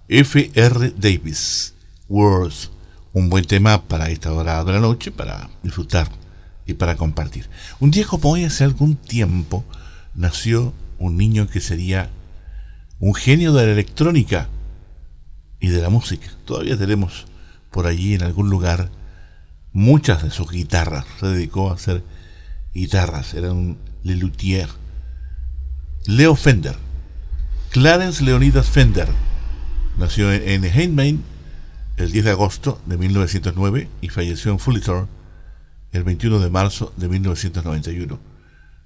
F.R. 0.08 0.94
Davis, 0.96 1.74
Words, 2.08 2.70
un 3.14 3.32
buen 3.32 3.46
tema 3.46 3.82
para 3.82 4.12
esta 4.12 4.32
hora 4.32 4.64
de 4.64 4.74
la 4.74 4.80
noche, 4.80 5.10
para 5.10 5.50
disfrutar 5.64 6.08
y 6.68 6.76
para 6.76 6.98
compartir. 6.98 7.50
Un 7.80 7.90
día 7.90 8.06
como 8.06 8.30
hoy, 8.30 8.44
hace 8.44 8.64
algún 8.64 8.96
tiempo, 8.96 9.66
nació 10.14 10.72
un 11.00 11.18
niño 11.18 11.48
que 11.48 11.62
sería 11.62 12.12
un 13.00 13.16
genio 13.16 13.54
de 13.54 13.66
la 13.66 13.72
electrónica 13.72 14.48
y 15.60 15.70
de 15.70 15.82
la 15.82 15.90
música. 15.90 16.28
Todavía 16.46 16.78
tenemos 16.78 17.26
por 17.72 17.88
allí 17.88 18.14
en 18.14 18.22
algún 18.22 18.52
lugar 18.52 18.92
muchas 19.74 20.22
de 20.22 20.30
sus 20.30 20.52
guitarras. 20.52 21.08
Se 21.20 21.26
dedicó 21.26 21.72
a 21.72 21.74
hacer 21.74 22.04
guitarras, 22.72 23.34
era 23.34 23.52
un 23.52 23.80
luthier. 24.04 24.70
Leo 26.06 26.36
Fender, 26.36 26.76
Clarence 27.72 28.22
Leonidas 28.22 28.70
Fender, 28.70 29.08
nació 29.98 30.30
en, 30.30 30.66
Heimain 30.66 31.24
el 31.96 32.12
10 32.12 32.26
de 32.26 32.32
agosto 32.32 32.82
de 32.86 32.98
1909 32.98 33.88
y 34.02 34.10
falleció 34.10 34.52
en 34.52 34.60
Fullerton 34.60 35.08
el 35.94 36.04
21 36.04 36.40
de 36.40 36.50
marzo 36.50 36.94
de 36.98 37.08
1991. 37.08 38.20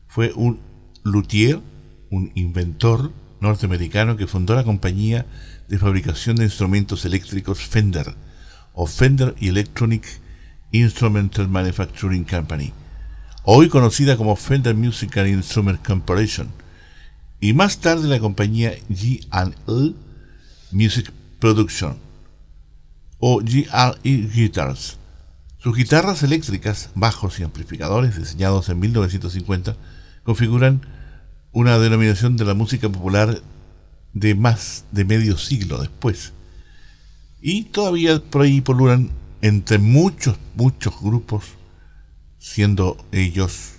Fue 0.07 0.33
un 0.35 0.59
luthier, 1.01 1.61
un 2.11 2.31
inventor 2.35 3.11
norteamericano 3.39 4.17
que 4.17 4.27
fundó 4.27 4.53
la 4.53 4.63
compañía 4.63 5.25
de 5.67 5.79
fabricación 5.79 6.35
de 6.35 6.43
instrumentos 6.43 7.05
eléctricos 7.05 7.61
Fender 7.61 8.13
o 8.73 8.85
Fender 8.85 9.33
Electronic 9.41 10.05
Instrumental 10.71 11.49
Manufacturing 11.49 12.23
Company, 12.23 12.71
hoy 13.45 13.67
conocida 13.67 14.15
como 14.15 14.35
Fender 14.35 14.75
Musical 14.75 15.27
Instrument 15.27 15.83
Corporation, 15.83 16.64
y 17.39 17.53
más 17.53 17.79
tarde 17.79 18.07
la 18.07 18.19
compañía 18.19 18.73
G&L 18.89 19.93
Music 20.71 21.11
Production 21.39 21.97
o 23.19 23.41
G&E 23.41 24.29
Guitars. 24.33 24.97
Sus 25.57 25.75
guitarras 25.75 26.21
eléctricas, 26.23 26.89
bajos 26.95 27.39
y 27.39 27.43
amplificadores 27.43 28.17
diseñados 28.17 28.69
en 28.69 28.79
1950 28.79 29.75
configuran 30.23 30.81
una 31.51 31.79
denominación 31.79 32.37
de 32.37 32.45
la 32.45 32.53
música 32.53 32.89
popular 32.89 33.41
de 34.13 34.35
más 34.35 34.85
de 34.91 35.05
medio 35.05 35.37
siglo 35.37 35.79
después. 35.79 36.33
Y 37.41 37.63
todavía 37.65 38.19
por 38.19 38.41
ahí 38.41 38.61
polulan 38.61 39.09
entre 39.41 39.77
muchos, 39.77 40.37
muchos 40.55 40.99
grupos, 41.01 41.45
siendo 42.39 42.97
ellos 43.11 43.73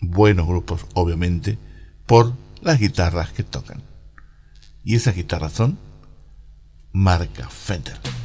buenos 0.00 0.46
grupos, 0.46 0.86
obviamente, 0.94 1.58
por 2.06 2.34
las 2.62 2.78
guitarras 2.78 3.32
que 3.32 3.42
tocan. 3.42 3.82
Y 4.84 4.96
esas 4.96 5.14
guitarras 5.14 5.52
son 5.52 5.78
marca 6.92 7.48
Fender. 7.48 8.21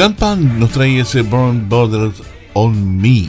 Gunpan 0.00 0.58
nos 0.58 0.70
trae 0.70 0.98
ese 0.98 1.20
Burn 1.20 1.68
Borders 1.68 2.22
on 2.54 2.96
Me. 2.96 3.28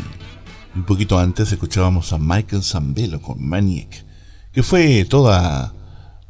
Un 0.73 0.85
poquito 0.85 1.19
antes 1.19 1.51
escuchábamos 1.51 2.13
a 2.13 2.17
Michael 2.17 2.63
Zambello 2.63 3.21
con 3.21 3.45
Maniac, 3.45 4.05
que 4.53 4.63
fue 4.63 5.03
toda 5.03 5.73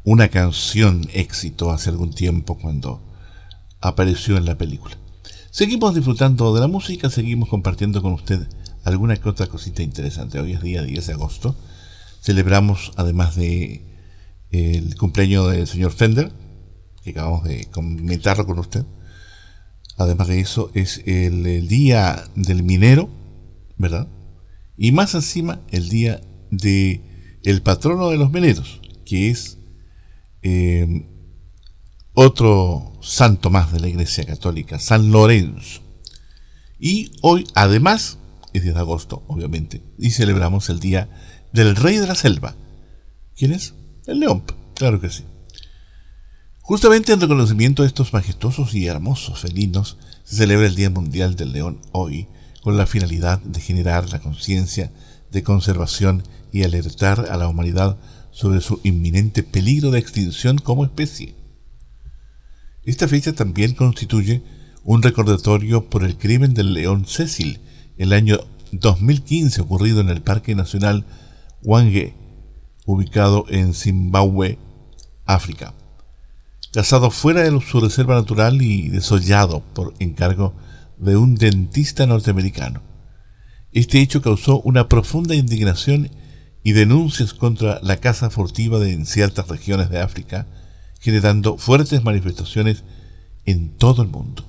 una 0.02 0.26
canción 0.30 1.06
éxito 1.12 1.70
hace 1.70 1.90
algún 1.90 2.12
tiempo 2.12 2.58
cuando 2.58 3.00
apareció 3.80 4.36
en 4.36 4.46
la 4.46 4.58
película. 4.58 4.96
Seguimos 5.52 5.94
disfrutando 5.94 6.52
de 6.52 6.60
la 6.60 6.66
música, 6.66 7.08
seguimos 7.08 7.48
compartiendo 7.48 8.02
con 8.02 8.12
usted 8.12 8.44
alguna 8.82 9.14
que 9.14 9.28
otra 9.28 9.46
cosita 9.46 9.84
interesante. 9.84 10.40
Hoy 10.40 10.54
es 10.54 10.60
día 10.60 10.82
10 10.82 11.06
de 11.06 11.12
agosto. 11.12 11.54
Celebramos, 12.20 12.90
además 12.96 13.36
de 13.36 13.84
el 14.50 14.96
cumpleaños 14.96 15.52
del 15.52 15.68
señor 15.68 15.92
Fender, 15.92 16.32
que 17.04 17.10
acabamos 17.10 17.44
de 17.44 17.66
comentarlo 17.66 18.44
con 18.44 18.58
usted. 18.58 18.84
Además 19.96 20.28
de 20.28 20.40
eso, 20.40 20.70
es 20.74 21.02
el, 21.06 21.68
día 21.68 22.24
del 22.34 22.62
minero, 22.62 23.08
¿verdad? 23.76 24.08
Y 24.76 24.92
más 24.92 25.14
encima, 25.14 25.60
el 25.70 25.88
día 25.88 26.20
de 26.50 27.00
el 27.44 27.62
patrono 27.62 28.08
de 28.08 28.16
los 28.16 28.30
mineros, 28.30 28.80
que 29.04 29.30
es 29.30 29.58
eh, 30.42 31.06
otro 32.14 32.92
santo 33.02 33.50
más 33.50 33.72
de 33.72 33.80
la 33.80 33.88
Iglesia 33.88 34.24
Católica, 34.24 34.78
San 34.78 35.10
Lorenzo. 35.10 35.80
Y 36.78 37.12
hoy, 37.22 37.46
además, 37.54 38.18
es 38.52 38.62
10 38.62 38.74
de 38.74 38.80
agosto, 38.80 39.22
obviamente, 39.28 39.82
y 39.98 40.10
celebramos 40.10 40.68
el 40.68 40.80
día 40.80 41.08
del 41.52 41.76
Rey 41.76 41.98
de 41.98 42.06
la 42.06 42.14
Selva. 42.14 42.54
¿Quién 43.36 43.52
es? 43.52 43.74
El 44.06 44.20
león, 44.20 44.42
claro 44.74 45.00
que 45.00 45.10
sí. 45.10 45.24
Justamente 46.72 47.12
en 47.12 47.20
reconocimiento 47.20 47.82
de 47.82 47.88
estos 47.88 48.14
majestuosos 48.14 48.74
y 48.74 48.86
hermosos 48.86 49.40
felinos, 49.40 49.98
se 50.24 50.36
celebra 50.36 50.66
el 50.66 50.74
Día 50.74 50.88
Mundial 50.88 51.36
del 51.36 51.52
León 51.52 51.82
hoy, 51.92 52.28
con 52.62 52.78
la 52.78 52.86
finalidad 52.86 53.42
de 53.42 53.60
generar 53.60 54.08
la 54.08 54.20
conciencia 54.20 54.90
de 55.30 55.42
conservación 55.42 56.22
y 56.50 56.62
alertar 56.62 57.26
a 57.30 57.36
la 57.36 57.46
humanidad 57.46 57.98
sobre 58.30 58.62
su 58.62 58.80
inminente 58.84 59.42
peligro 59.42 59.90
de 59.90 59.98
extinción 59.98 60.56
como 60.56 60.86
especie. 60.86 61.34
Esta 62.84 63.06
fecha 63.06 63.34
también 63.34 63.74
constituye 63.74 64.42
un 64.82 65.02
recordatorio 65.02 65.90
por 65.90 66.04
el 66.04 66.16
crimen 66.16 66.54
del 66.54 66.72
león 66.72 67.04
Cecil, 67.06 67.60
el 67.98 68.14
año 68.14 68.40
2015 68.72 69.60
ocurrido 69.60 70.00
en 70.00 70.08
el 70.08 70.22
Parque 70.22 70.54
Nacional 70.54 71.04
Hwange, 71.62 72.14
ubicado 72.86 73.44
en 73.50 73.74
Zimbabue, 73.74 74.58
África. 75.26 75.74
Cazado 76.72 77.10
fuera 77.10 77.42
de 77.42 77.60
su 77.60 77.80
reserva 77.80 78.14
natural 78.14 78.62
y 78.62 78.88
desollado 78.88 79.60
por 79.74 79.92
encargo 79.98 80.54
de 80.96 81.16
un 81.16 81.34
dentista 81.34 82.06
norteamericano. 82.06 82.80
Este 83.72 84.00
hecho 84.00 84.22
causó 84.22 84.60
una 84.62 84.88
profunda 84.88 85.34
indignación 85.34 86.10
y 86.64 86.72
denuncias 86.72 87.34
contra 87.34 87.78
la 87.82 87.98
caza 87.98 88.30
furtiva 88.30 88.82
en 88.88 89.04
ciertas 89.04 89.48
regiones 89.48 89.90
de 89.90 90.00
África, 90.00 90.46
generando 90.98 91.58
fuertes 91.58 92.04
manifestaciones 92.04 92.84
en 93.44 93.76
todo 93.76 94.00
el 94.02 94.08
mundo. 94.08 94.44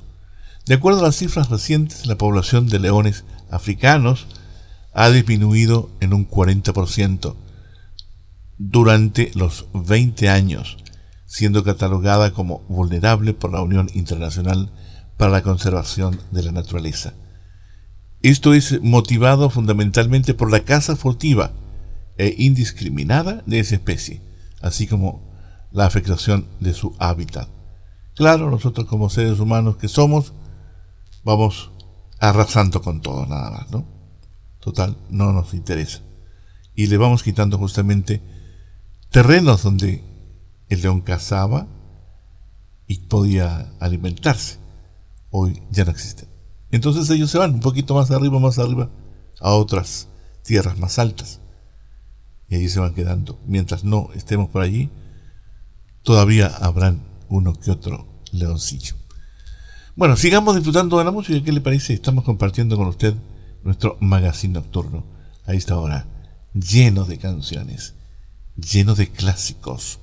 De 0.65 0.76
acuerdo 0.76 1.01
a 1.01 1.03
las 1.03 1.17
cifras 1.17 1.49
recientes, 1.49 2.05
la 2.05 2.17
población 2.17 2.69
de 2.69 2.80
leones 2.80 3.26
africanos 3.49 4.28
ha 4.93 5.09
disminuido 5.09 5.89
en 5.99 6.13
un 6.13 6.30
40% 6.30 7.36
durante 8.57 9.32
los 9.36 9.65
20 9.74 10.30
años, 10.30 10.78
siendo 11.34 11.63
catalogada 11.63 12.31
como 12.31 12.59
vulnerable 12.69 13.34
por 13.34 13.51
la 13.51 13.63
Unión 13.63 13.89
Internacional 13.95 14.71
para 15.17 15.31
la 15.31 15.41
Conservación 15.41 16.19
de 16.29 16.43
la 16.43 16.51
Naturaleza. 16.51 17.15
Esto 18.21 18.53
es 18.53 18.79
motivado 18.84 19.49
fundamentalmente 19.49 20.36
por 20.36 20.51
la 20.51 20.59
caza 20.59 20.95
furtiva 20.95 21.51
e 22.19 22.36
indiscriminada 22.38 23.41
de 23.47 23.61
esa 23.61 23.73
especie, 23.73 24.21
así 24.61 24.86
como 24.86 25.23
la 25.71 25.88
afectación 25.88 26.45
de 26.59 26.75
su 26.75 26.95
hábitat. 26.99 27.49
Claro, 28.13 28.51
nosotros 28.51 28.86
como 28.86 29.09
seres 29.09 29.39
humanos 29.39 29.77
que 29.77 29.88
somos, 29.88 30.34
vamos 31.23 31.71
arrasando 32.19 32.84
con 32.84 33.01
todo 33.01 33.25
nada 33.25 33.49
más, 33.49 33.71
¿no? 33.71 33.88
Total, 34.59 34.95
no 35.09 35.34
nos 35.34 35.55
interesa. 35.55 36.01
Y 36.75 36.86
le 36.86 36.97
vamos 36.97 37.23
quitando 37.23 37.57
justamente 37.57 38.21
terrenos 39.09 39.63
donde 39.63 40.12
el 40.74 40.82
león 40.82 41.01
cazaba 41.01 41.67
y 42.88 42.99
podía 42.99 43.71
alimentarse. 43.80 44.57
Hoy 45.30 45.61
ya 45.71 45.86
no 45.86 45.91
existen. 45.91 46.30
Entonces 46.71 47.09
ellos 47.09 47.32
se 47.32 47.38
van 47.38 47.53
un 47.53 47.59
poquito 47.59 47.95
más 47.95 48.11
arriba, 48.11 48.39
más 48.39 48.59
arriba, 48.59 48.89
a 49.39 49.51
otras 49.51 50.07
tierras 50.43 50.78
más 50.78 50.99
altas. 50.99 51.39
Y 52.49 52.55
allí 52.55 52.69
se 52.69 52.80
van 52.80 52.93
quedando. 52.93 53.39
Mientras 53.45 53.84
no 53.84 54.09
estemos 54.15 54.49
por 54.49 54.61
allí, 54.61 54.89
todavía 56.01 56.47
habrán 56.47 57.03
uno 57.30 57.53
que 57.53 57.71
otro 57.71 58.07
leoncillo. 58.32 58.95
Bueno, 59.95 60.15
sigamos 60.17 60.55
disfrutando 60.55 60.97
de 60.97 61.05
la 61.05 61.11
música. 61.11 61.43
¿Qué 61.43 61.51
le 61.51 61.61
parece? 61.61 61.93
Estamos 61.93 62.24
compartiendo 62.24 62.78
con 62.78 62.88
usted 62.88 63.15
nuestro 63.63 63.97
magazine 64.01 64.53
nocturno 64.53 65.05
a 65.45 65.53
esta 65.53 65.78
hora, 65.78 66.07
lleno 66.53 67.05
de 67.05 67.17
canciones, 67.17 67.95
lleno 68.55 68.95
de 68.95 69.09
clásicos 69.09 69.99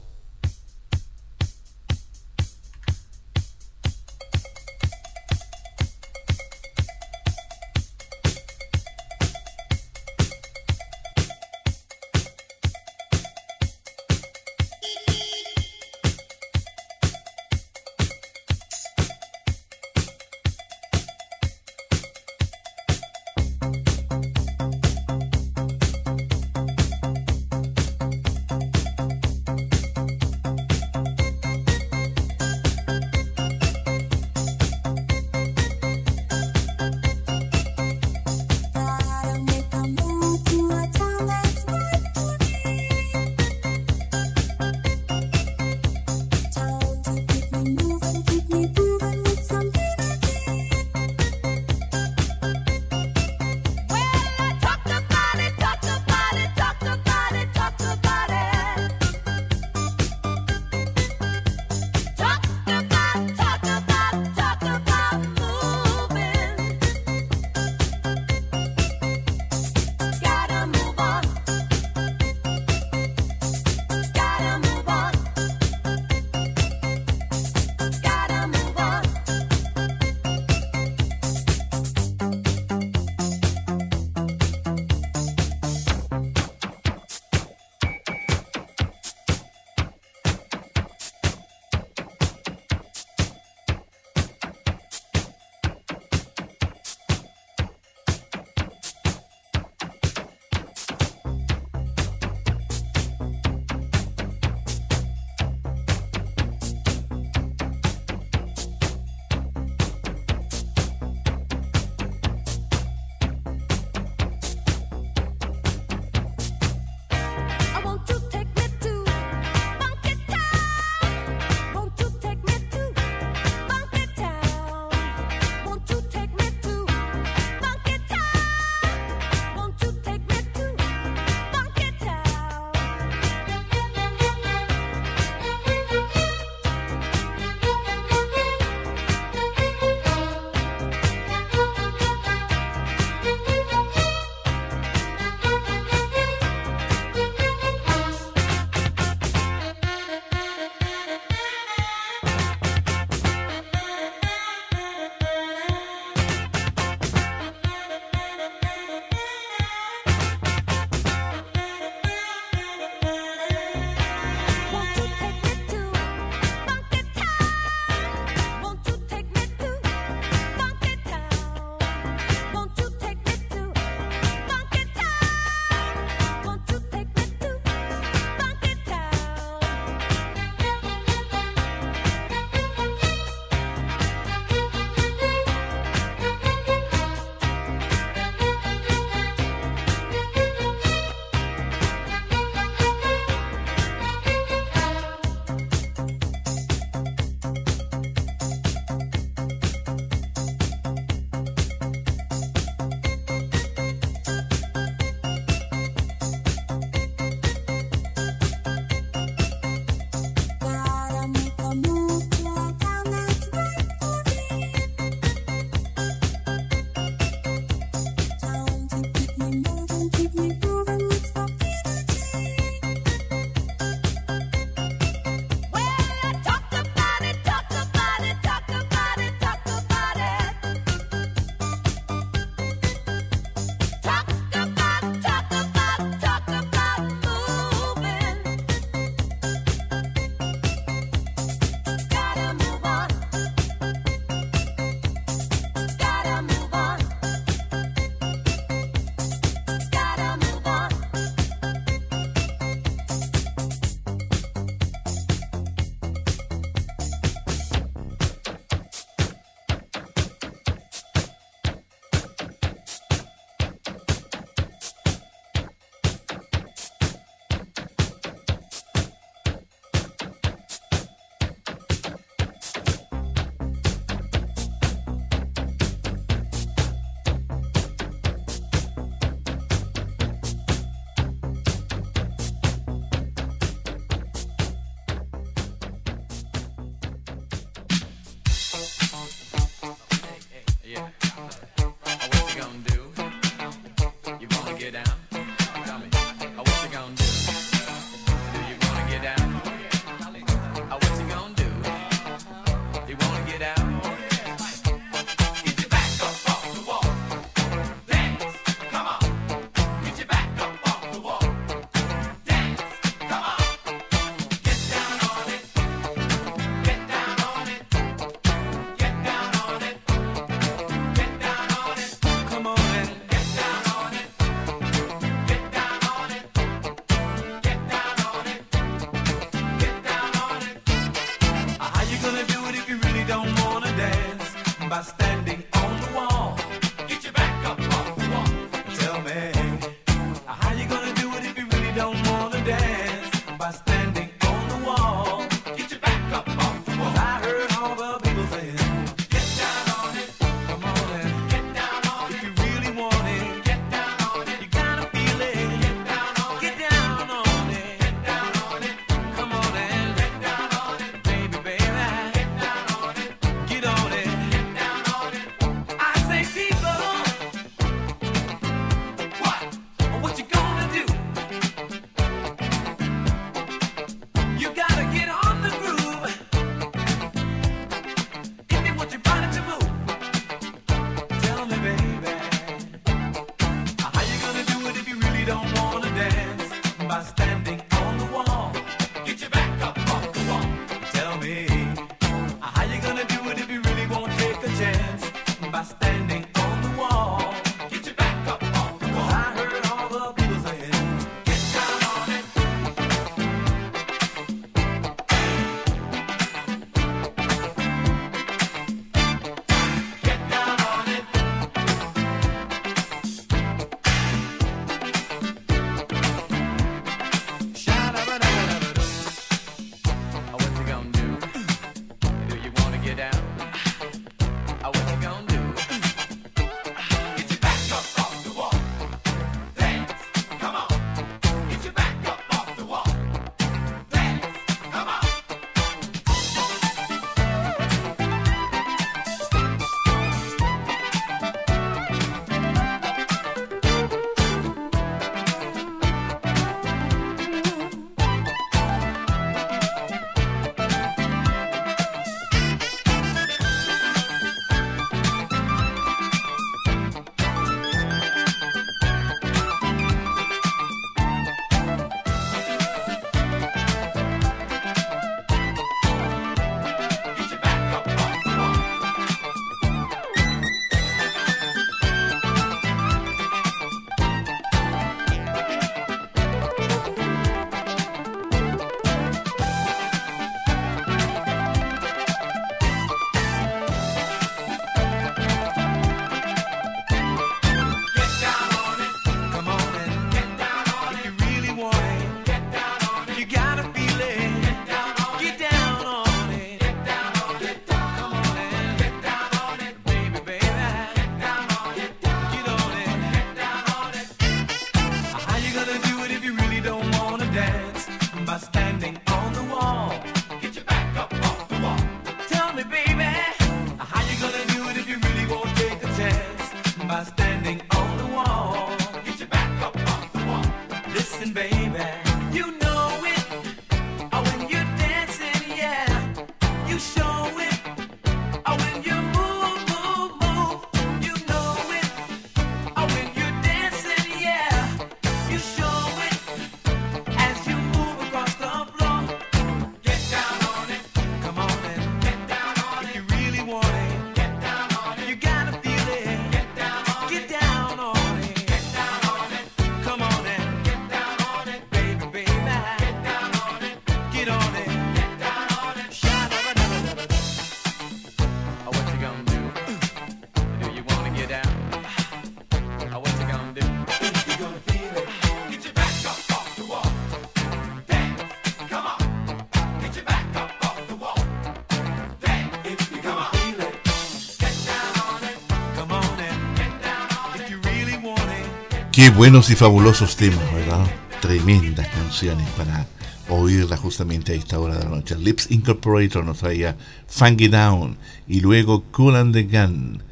Qué 579.20 579.28
buenos 579.28 579.68
y 579.68 579.76
fabulosos 579.76 580.34
temas, 580.34 580.72
¿verdad? 580.72 581.04
Tremendas 581.42 582.08
canciones 582.08 582.66
para 582.70 583.06
oírla 583.50 583.98
justamente 583.98 584.52
a 584.52 584.54
esta 584.54 584.78
hora 584.78 584.96
de 584.96 585.04
la 585.04 585.10
noche. 585.10 585.36
Lips 585.36 585.70
Incorporator 585.70 586.42
nos 586.42 586.60
traía 586.60 586.96
Funky 587.26 587.68
Down 587.68 588.16
y 588.48 588.60
luego 588.60 589.04
Cool 589.12 589.36
and 589.36 589.52
the 589.52 589.64
Gun, 589.64 590.22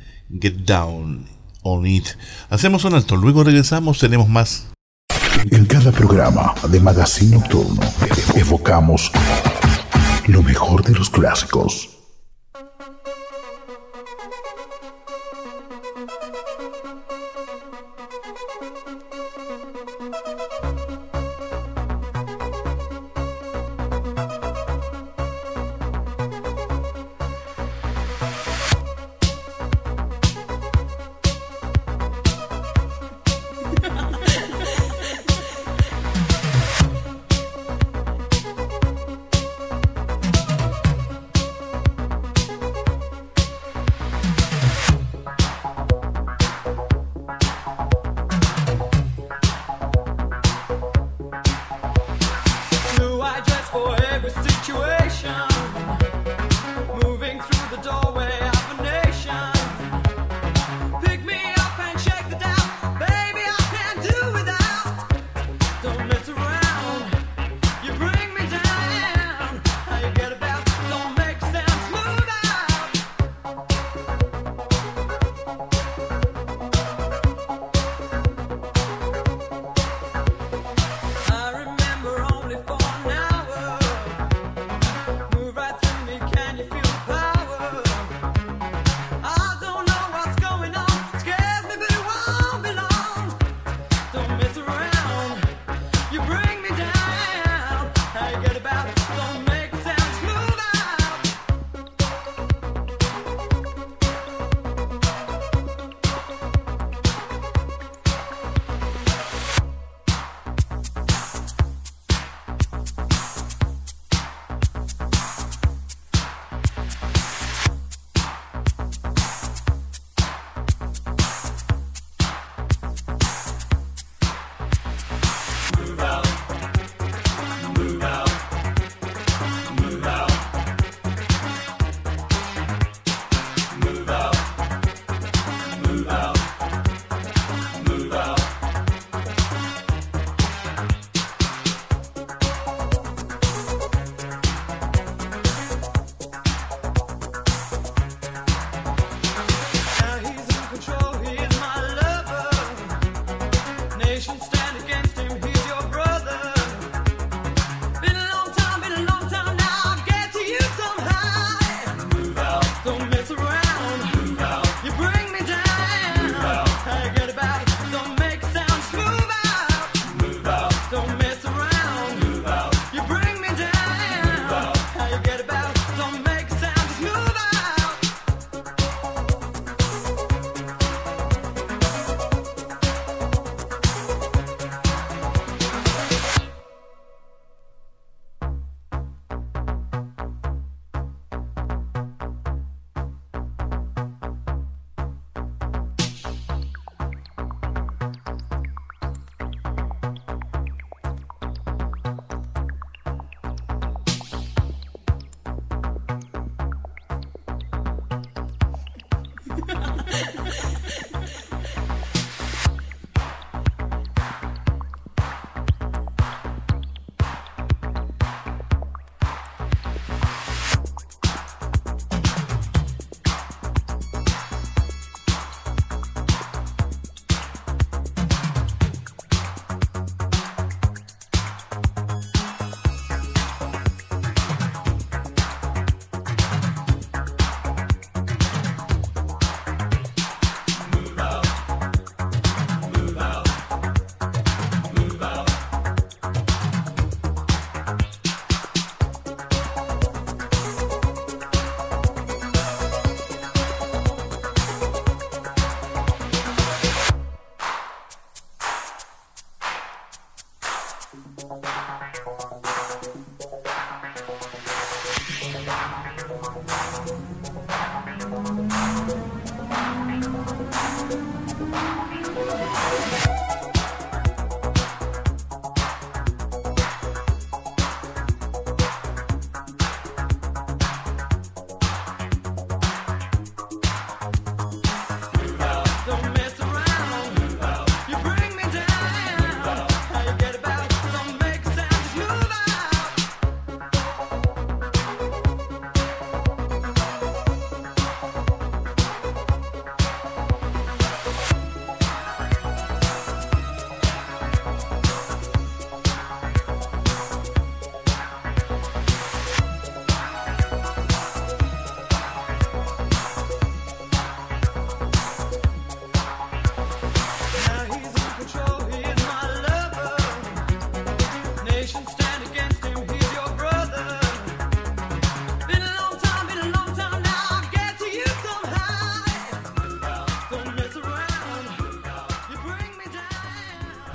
Get 0.40 0.64
Down 0.64 1.26
on 1.60 1.86
It. 1.86 2.06
Hacemos 2.48 2.82
un 2.86 2.94
alto, 2.94 3.16
luego 3.16 3.44
regresamos, 3.44 3.98
tenemos 3.98 4.26
más. 4.26 4.68
En 5.50 5.66
cada 5.66 5.92
programa 5.92 6.54
de 6.70 6.80
Magazine 6.80 7.36
Nocturno 7.36 7.82
evocamos 8.36 9.12
lo 10.28 10.42
mejor 10.42 10.82
de 10.82 10.94
los 10.94 11.10
clásicos 11.10 11.97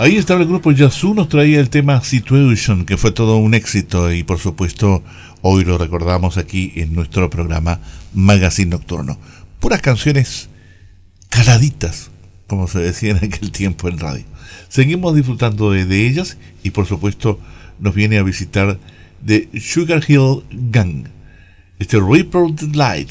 Ahí 0.04 0.18
estaba 0.18 0.42
el 0.42 0.48
grupo 0.48 0.70
Yazoo, 0.70 1.14
nos 1.14 1.30
traía 1.30 1.58
el 1.60 1.70
tema 1.70 2.04
Situation, 2.04 2.84
que 2.84 2.98
fue 2.98 3.10
todo 3.10 3.38
un 3.38 3.54
éxito 3.54 4.12
y 4.12 4.22
por 4.22 4.38
supuesto 4.38 5.02
hoy 5.40 5.64
lo 5.64 5.78
recordamos 5.78 6.36
aquí 6.36 6.74
en 6.76 6.92
nuestro 6.92 7.30
programa 7.30 7.80
Magazine 8.12 8.72
Nocturno. 8.72 9.18
Puras 9.60 9.80
canciones 9.80 10.50
caladitas, 11.30 12.10
como 12.46 12.68
se 12.68 12.80
decía 12.80 13.12
en 13.12 13.24
aquel 13.24 13.50
tiempo 13.50 13.88
en 13.88 13.98
radio. 13.98 14.24
Seguimos 14.68 15.16
disfrutando 15.16 15.70
de, 15.70 16.06
ellas 16.06 16.36
y 16.62 16.68
por 16.68 16.84
supuesto 16.84 17.40
nos 17.80 17.94
viene 17.94 18.18
a 18.18 18.22
visitar 18.22 18.78
de 19.22 19.48
Sugar 19.58 20.04
Hill 20.06 20.42
Gang, 20.70 21.06
este 21.78 21.98
Ripple 21.98 22.54
Light, 22.74 23.10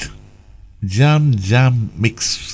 Jam 0.80 1.36
Jam 1.42 1.90
Mix. 1.98 2.53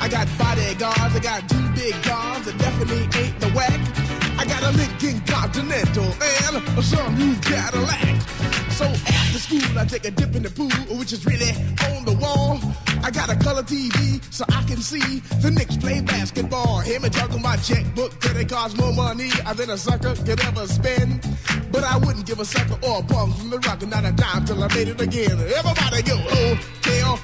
I 0.00 0.08
got 0.08 0.26
bodyguards, 0.38 1.14
I 1.14 1.20
got 1.20 1.48
two 1.48 1.68
big 1.74 1.94
guns, 2.02 2.46
that 2.46 2.56
definitely 2.58 3.02
ain't 3.20 3.38
the 3.40 3.48
whack. 3.50 3.80
I 4.38 4.44
got 4.44 4.62
a 4.62 4.70
Lincoln 4.76 5.20
Continental 5.26 6.04
and 6.04 6.56
a 6.56 6.82
sunroof 6.82 7.42
Cadillac. 7.44 8.20
So 8.78 8.84
after 8.84 9.38
school, 9.40 9.78
I 9.78 9.84
take 9.84 10.04
a 10.04 10.12
dip 10.12 10.36
in 10.36 10.44
the 10.44 10.50
pool, 10.50 10.70
which 10.96 11.12
is 11.12 11.26
really 11.26 11.50
on 11.90 12.04
the 12.04 12.16
wall. 12.20 12.60
I 13.02 13.10
got 13.10 13.28
a 13.28 13.36
color 13.36 13.64
TV 13.64 14.22
so 14.32 14.44
I 14.48 14.62
can 14.62 14.76
see 14.76 15.18
the 15.42 15.50
Knicks 15.50 15.76
play 15.76 16.00
basketball. 16.00 16.78
Him 16.78 17.02
and 17.02 17.12
talking 17.12 17.42
my 17.42 17.56
checkbook, 17.56 18.20
that 18.20 18.36
it 18.36 18.48
costs 18.48 18.78
more 18.78 18.92
money 18.92 19.30
than 19.56 19.70
a 19.70 19.76
sucker 19.76 20.14
could 20.14 20.40
ever 20.44 20.66
spend. 20.68 21.26
But 21.72 21.82
I 21.82 21.96
wouldn't 21.98 22.24
give 22.26 22.38
a 22.38 22.44
sucker 22.44 22.78
or 22.86 23.00
a 23.00 23.02
punk 23.02 23.36
from 23.36 23.50
the 23.50 23.58
rock 23.58 23.82
and 23.82 23.90
not 23.90 24.04
a 24.04 24.12
dime 24.12 24.44
till 24.44 24.62
I 24.62 24.68
made 24.68 24.88
it 24.88 25.00
again. 25.00 25.32
Everybody 25.32 26.02
go, 26.02 26.16
hotel, 26.16 27.18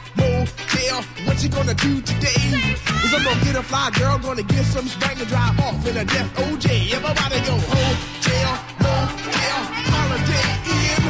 motel, 0.44 1.02
what 1.26 1.42
you 1.42 1.48
gonna 1.48 1.74
do 1.74 2.00
today? 2.02 2.76
Cause 3.00 3.14
I'm 3.14 3.24
gonna 3.24 3.44
get 3.44 3.56
a 3.56 3.62
fly 3.62 3.90
girl, 3.98 4.18
gonna 4.18 4.42
get 4.42 4.64
some 4.64 4.86
spank 4.86 5.18
and 5.18 5.28
drive 5.28 5.58
off 5.60 5.86
in 5.86 5.96
a 5.96 6.04
death 6.04 6.30
OJ. 6.36 6.92
Everybody 6.92 7.38
go, 7.48 7.56
hotel, 7.72 8.52
motel, 8.80 9.60
holiday 9.92 10.50
inn. 10.76 11.04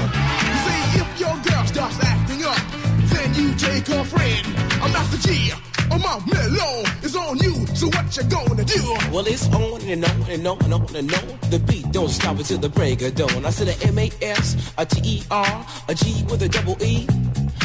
See 0.64 1.00
if 1.00 1.20
your 1.20 1.36
girl 1.46 1.64
starts 1.66 1.98
acting 2.02 2.44
up, 2.44 2.62
then 3.10 3.34
you 3.34 3.54
take 3.54 3.86
her 3.88 4.04
friend. 4.04 4.46
I'm 4.82 4.92
not 4.92 5.10
the 5.10 5.18
G. 5.18 5.52
My 5.90 6.20
mellow 6.26 6.82
is 7.02 7.16
on 7.16 7.38
you, 7.38 7.66
so 7.68 7.86
what 7.86 8.16
you 8.16 8.24
gonna 8.24 8.64
do? 8.64 8.82
Well, 9.12 9.26
it's 9.26 9.48
on 9.54 9.80
and 9.82 10.04
on 10.04 10.30
and 10.30 10.46
on 10.46 10.62
and 10.64 10.74
on 10.74 10.96
and 10.96 11.14
on. 11.14 11.50
The 11.50 11.58
beat 11.66 11.90
don't 11.92 12.08
stop 12.08 12.36
until 12.36 12.58
the 12.58 12.68
break 12.68 13.00
of 13.02 13.14
dawn. 13.14 13.46
I 13.46 13.50
said 13.50 13.68
a 13.68 13.86
M 13.86 13.98
A 13.98 14.10
S, 14.20 14.72
a 14.76 14.84
T 14.84 15.00
E 15.02 15.22
R, 15.30 15.66
a 15.88 15.94
G 15.94 16.24
with 16.28 16.42
a 16.42 16.48
double 16.48 16.76
E. 16.82 17.06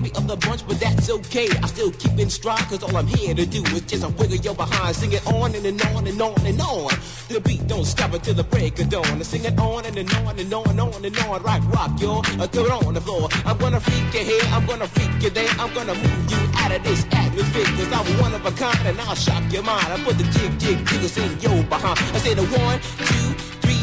baby 0.00 0.14
of 0.16 0.26
the 0.26 0.36
bunch, 0.36 0.66
but 0.66 0.78
that's 0.80 1.10
okay. 1.10 1.48
I 1.62 1.66
still 1.66 1.90
keep 1.92 2.18
in 2.18 2.30
stride, 2.30 2.64
cause 2.68 2.82
all 2.82 2.96
I'm 2.96 3.06
here 3.06 3.34
to 3.34 3.46
do 3.46 3.62
is 3.76 3.82
just 3.82 4.04
a 4.04 4.08
wiggle 4.08 4.36
your 4.36 4.54
behind. 4.54 4.96
Sing 4.96 5.12
it 5.12 5.26
on 5.26 5.54
and, 5.54 5.64
and 5.66 5.80
on 5.82 6.06
and 6.06 6.20
on 6.20 6.46
and 6.46 6.60
on. 6.60 6.92
The 7.28 7.40
beat 7.40 7.66
don't 7.66 7.84
stop 7.84 8.12
until 8.12 8.34
the 8.34 8.44
break 8.44 8.78
of 8.78 8.88
dawn. 8.88 9.04
I 9.06 9.22
sing 9.22 9.44
it 9.44 9.58
on 9.58 9.84
and, 9.84 9.96
and 9.96 10.12
on 10.14 10.38
and 10.38 10.52
on 10.52 10.68
and 10.68 10.80
on 10.80 11.04
and 11.04 11.18
on. 11.18 11.42
Rock, 11.42 11.62
rock. 11.74 11.90
Uh, 12.00 12.46
Throw 12.46 12.64
it 12.64 12.86
on 12.86 12.94
the 12.94 13.00
floor. 13.00 13.28
I'm 13.44 13.58
gonna 13.58 13.80
freak 13.80 14.14
you 14.14 14.24
here, 14.24 14.42
I'm 14.52 14.66
gonna 14.66 14.86
freak 14.86 15.22
you 15.22 15.30
there. 15.30 15.48
I'm 15.58 15.72
gonna 15.74 15.94
move 15.94 16.30
you 16.30 16.40
out 16.56 16.72
of 16.72 16.82
this 16.84 17.04
atmosphere, 17.12 17.64
cause 17.64 17.92
I'm 17.92 18.06
one 18.20 18.34
of 18.34 18.44
a 18.46 18.52
kind 18.52 18.86
and 18.86 19.00
I'll 19.00 19.14
shock 19.14 19.42
your 19.52 19.62
mind. 19.62 19.86
I 19.92 20.02
put 20.04 20.16
the 20.18 20.24
jig, 20.24 20.58
jig, 20.58 20.86
jiggles 20.86 21.16
in 21.18 21.40
your 21.40 21.62
behind. 21.64 21.98
I 21.98 22.18
say 22.18 22.34
the 22.34 22.46
one, 22.46 22.78
two, 22.80 23.28
three, 23.62 23.82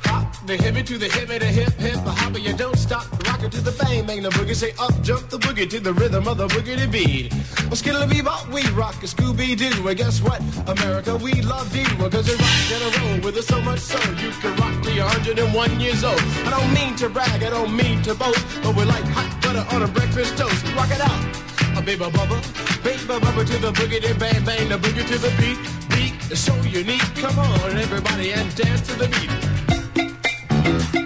the 0.45 0.57
hippie 0.57 0.85
to 0.85 0.97
the 0.97 1.07
hippie, 1.07 1.39
the 1.39 1.45
hip 1.45 1.73
hip, 1.73 2.03
the 2.03 2.11
hopper, 2.11 2.39
you 2.39 2.53
don't 2.53 2.77
stop. 2.77 3.05
Rock 3.27 3.43
it 3.43 3.51
to 3.51 3.61
the 3.61 3.71
bang, 3.71 4.05
bang 4.05 4.21
the 4.23 4.29
boogie. 4.29 4.55
Say 4.55 4.73
up, 4.79 4.93
jump 5.01 5.29
the 5.29 5.37
boogie 5.37 5.69
to 5.69 5.79
the 5.79 5.93
rhythm 5.93 6.27
of 6.27 6.37
the 6.37 6.47
boogie 6.47 6.77
to 6.77 6.87
beat. 6.87 7.33
Well, 7.65 7.75
skittle 7.75 8.07
bebop, 8.07 8.51
we 8.51 8.67
rock 8.71 8.95
a 9.03 9.07
Scooby 9.07 9.57
Doo. 9.57 9.83
Well, 9.83 9.93
guess 9.93 10.21
what? 10.21 10.41
America, 10.67 11.15
we 11.15 11.41
love 11.41 11.75
you. 11.75 11.85
Well, 11.99 12.09
cause 12.09 12.27
you 12.27 12.35
rock 12.35 12.71
in 12.71 12.81
a 12.81 12.89
row 12.97 13.25
with 13.25 13.37
us 13.37 13.47
so 13.47 13.61
much 13.61 13.79
so 13.79 13.97
you 14.21 14.31
can 14.31 14.55
rock 14.57 14.83
till 14.83 14.93
you're 14.93 15.05
101 15.05 15.79
years 15.79 16.03
old. 16.03 16.19
I 16.45 16.49
don't 16.49 16.73
mean 16.73 16.95
to 16.97 17.09
brag, 17.09 17.43
I 17.43 17.49
don't 17.49 17.75
mean 17.75 18.01
to 18.03 18.15
boast, 18.15 18.43
but 18.63 18.75
we're 18.75 18.85
like 18.85 19.05
hot 19.13 19.29
butter 19.41 19.65
on 19.75 19.83
a 19.83 19.87
breakfast 19.87 20.37
toast. 20.37 20.65
Rock 20.75 20.91
it 20.91 21.01
out. 21.01 21.21
A 21.77 21.81
baby 21.81 22.03
bubba, 22.03 22.83
baby 22.83 22.99
bubba 22.99 23.45
to 23.45 23.57
the 23.59 23.71
boogie, 23.71 24.01
then 24.01 24.17
bang 24.17 24.43
bang 24.43 24.69
the 24.69 24.77
boogie 24.77 25.07
to 25.07 25.17
the 25.17 25.31
beat, 25.39 25.57
beat 25.89 26.37
so 26.37 26.55
unique. 26.63 27.01
Come 27.15 27.39
on, 27.39 27.77
everybody, 27.77 28.33
and 28.33 28.53
dance 28.55 28.81
to 28.87 28.95
the 28.95 29.07
beat 29.07 29.50
thank 30.79 30.95
you 30.95 31.00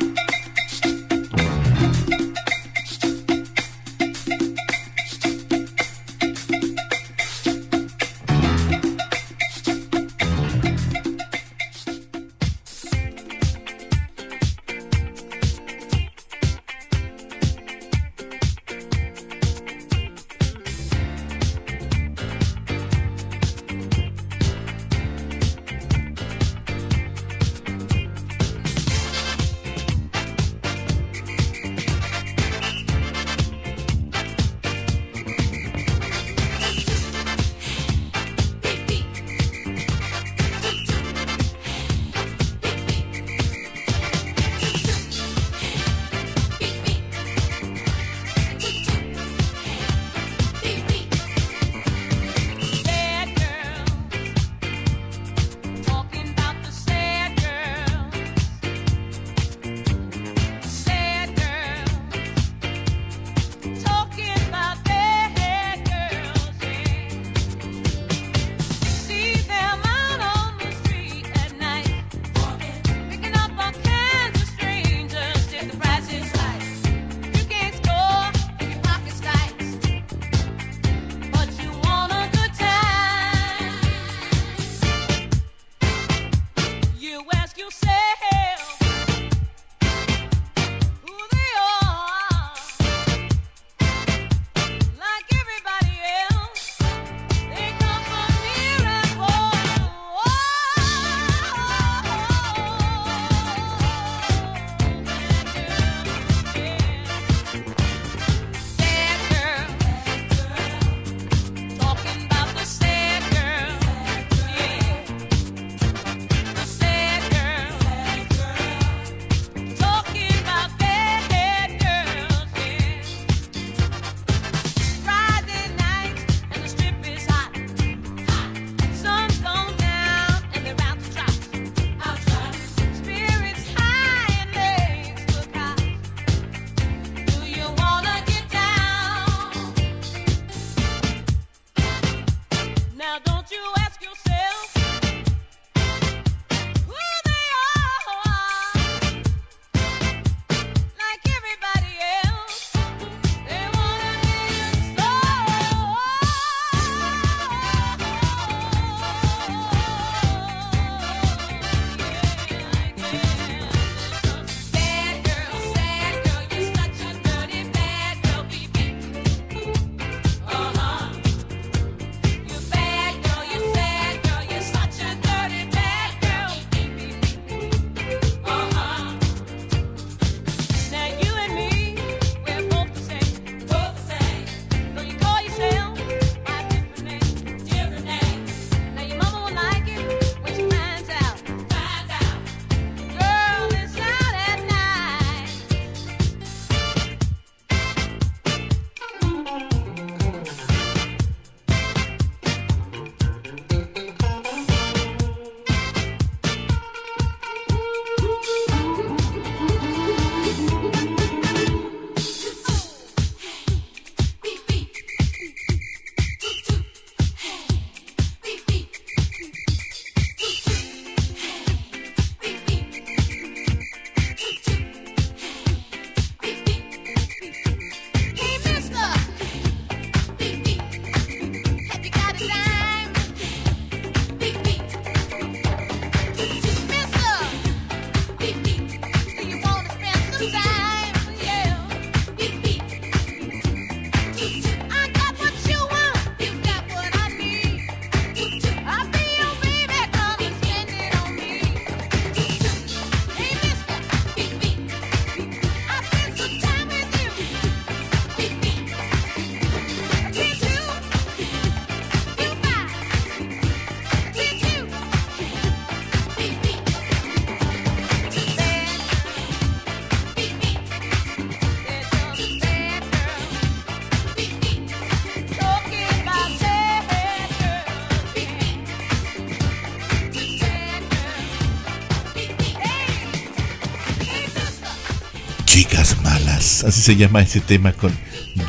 así 286.85 287.01
se 287.01 287.15
llama 287.15 287.41
ese 287.41 287.59
tema 287.59 287.93
con 287.93 288.11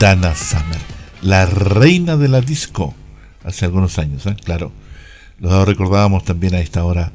Dana 0.01 0.34
Summer, 0.34 0.78
la 1.22 1.47
reina 1.47 2.16
de 2.16 2.28
la 2.28 2.40
disco, 2.40 2.94
hace 3.44 3.64
algunos 3.64 3.98
años, 3.98 4.26
¿eh? 4.26 4.36
claro. 4.44 4.72
Lo 5.38 5.64
recordábamos 5.66 6.24
también 6.24 6.55
a 6.55 6.60
esta 6.60 6.82
hora 6.84 7.12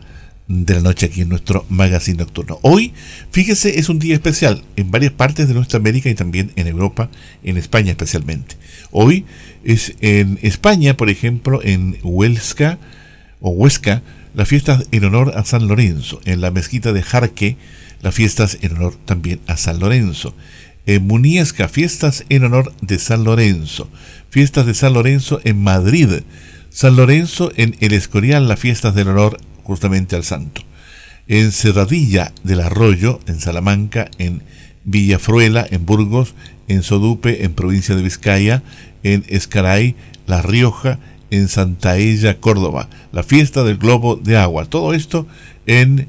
de 0.48 0.76
la 0.76 0.82
noche 0.82 1.08
aquí 1.08 1.22
en 1.22 1.30
nuestro 1.30 1.66
magazine 1.70 2.20
nocturno. 2.20 2.60
Hoy, 2.62 2.94
fíjese, 3.32 3.80
es 3.80 3.90
un 3.90 3.98
día 3.98 4.14
especial 4.14 4.64
en 4.76 4.92
varias 4.92 5.12
partes 5.14 5.48
de 5.48 5.56
nuestra 5.56 5.80
América 5.80 6.10
y 6.10 6.14
también 6.14 6.52
en 6.56 6.68
Europa, 6.68 7.10
en 7.44 7.58
España 7.58 7.92
especialmente. 7.92 8.58
Hoy 8.92 9.26
es 9.64 9.96
en 10.02 10.38
España, 10.44 10.98
por 10.98 11.10
ejemplo, 11.10 11.62
en 11.64 11.98
Huesca 12.04 12.78
o 13.40 13.50
Huesca, 13.50 14.04
las 14.36 14.48
fiestas 14.48 14.86
en 14.92 15.06
honor 15.06 15.34
a 15.36 15.44
San 15.46 15.68
Lorenzo. 15.68 16.22
En 16.26 16.42
la 16.42 16.52
mezquita 16.52 16.94
de 16.94 17.02
Jarque, 17.02 17.58
las 18.02 18.14
fiestas 18.14 18.58
en 18.62 18.78
honor 18.78 18.96
también 19.06 19.40
a 19.48 19.58
San 19.58 19.80
Lorenzo. 19.80 20.36
En 20.86 21.06
Muniesca, 21.06 21.68
fiestas 21.68 22.26
en 22.30 22.44
honor 22.44 22.74
de 22.82 22.98
San 22.98 23.24
Lorenzo. 23.24 23.90
Fiestas 24.30 24.66
de 24.66 24.74
San 24.74 24.94
Lorenzo 24.94 25.40
en 25.44 25.62
Madrid. 25.62 26.22
San 26.70 26.96
Lorenzo 26.96 27.52
en 27.56 27.76
El 27.82 27.94
Escorial, 27.94 28.48
las 28.48 28.60
fiestas 28.60 28.96
del 28.96 29.10
honor 29.10 29.38
justamente 29.64 30.16
al 30.16 30.24
santo. 30.24 30.62
En 31.28 31.52
Cerradilla 31.52 32.34
del 32.44 32.62
Arroyo, 32.62 33.20
en 33.28 33.40
Salamanca, 33.40 34.10
en 34.18 34.42
Villafruela, 34.84 35.66
en 35.70 35.86
Burgos, 35.86 36.34
en 36.68 36.82
Sodupe, 36.82 37.44
en 37.46 37.54
provincia 37.54 37.96
de 37.96 38.02
Vizcaya, 38.02 38.64
en 39.04 39.24
Escaray, 39.28 39.96
La 40.26 40.42
Rioja, 40.42 41.00
en 41.30 41.48
Santaella, 41.48 42.40
Córdoba. 42.40 42.90
La 43.12 43.24
fiesta 43.24 43.64
del 43.64 43.78
globo 43.78 44.16
de 44.16 44.38
agua. 44.38 44.66
Todo 44.66 44.94
esto 44.94 45.28
en, 45.66 46.08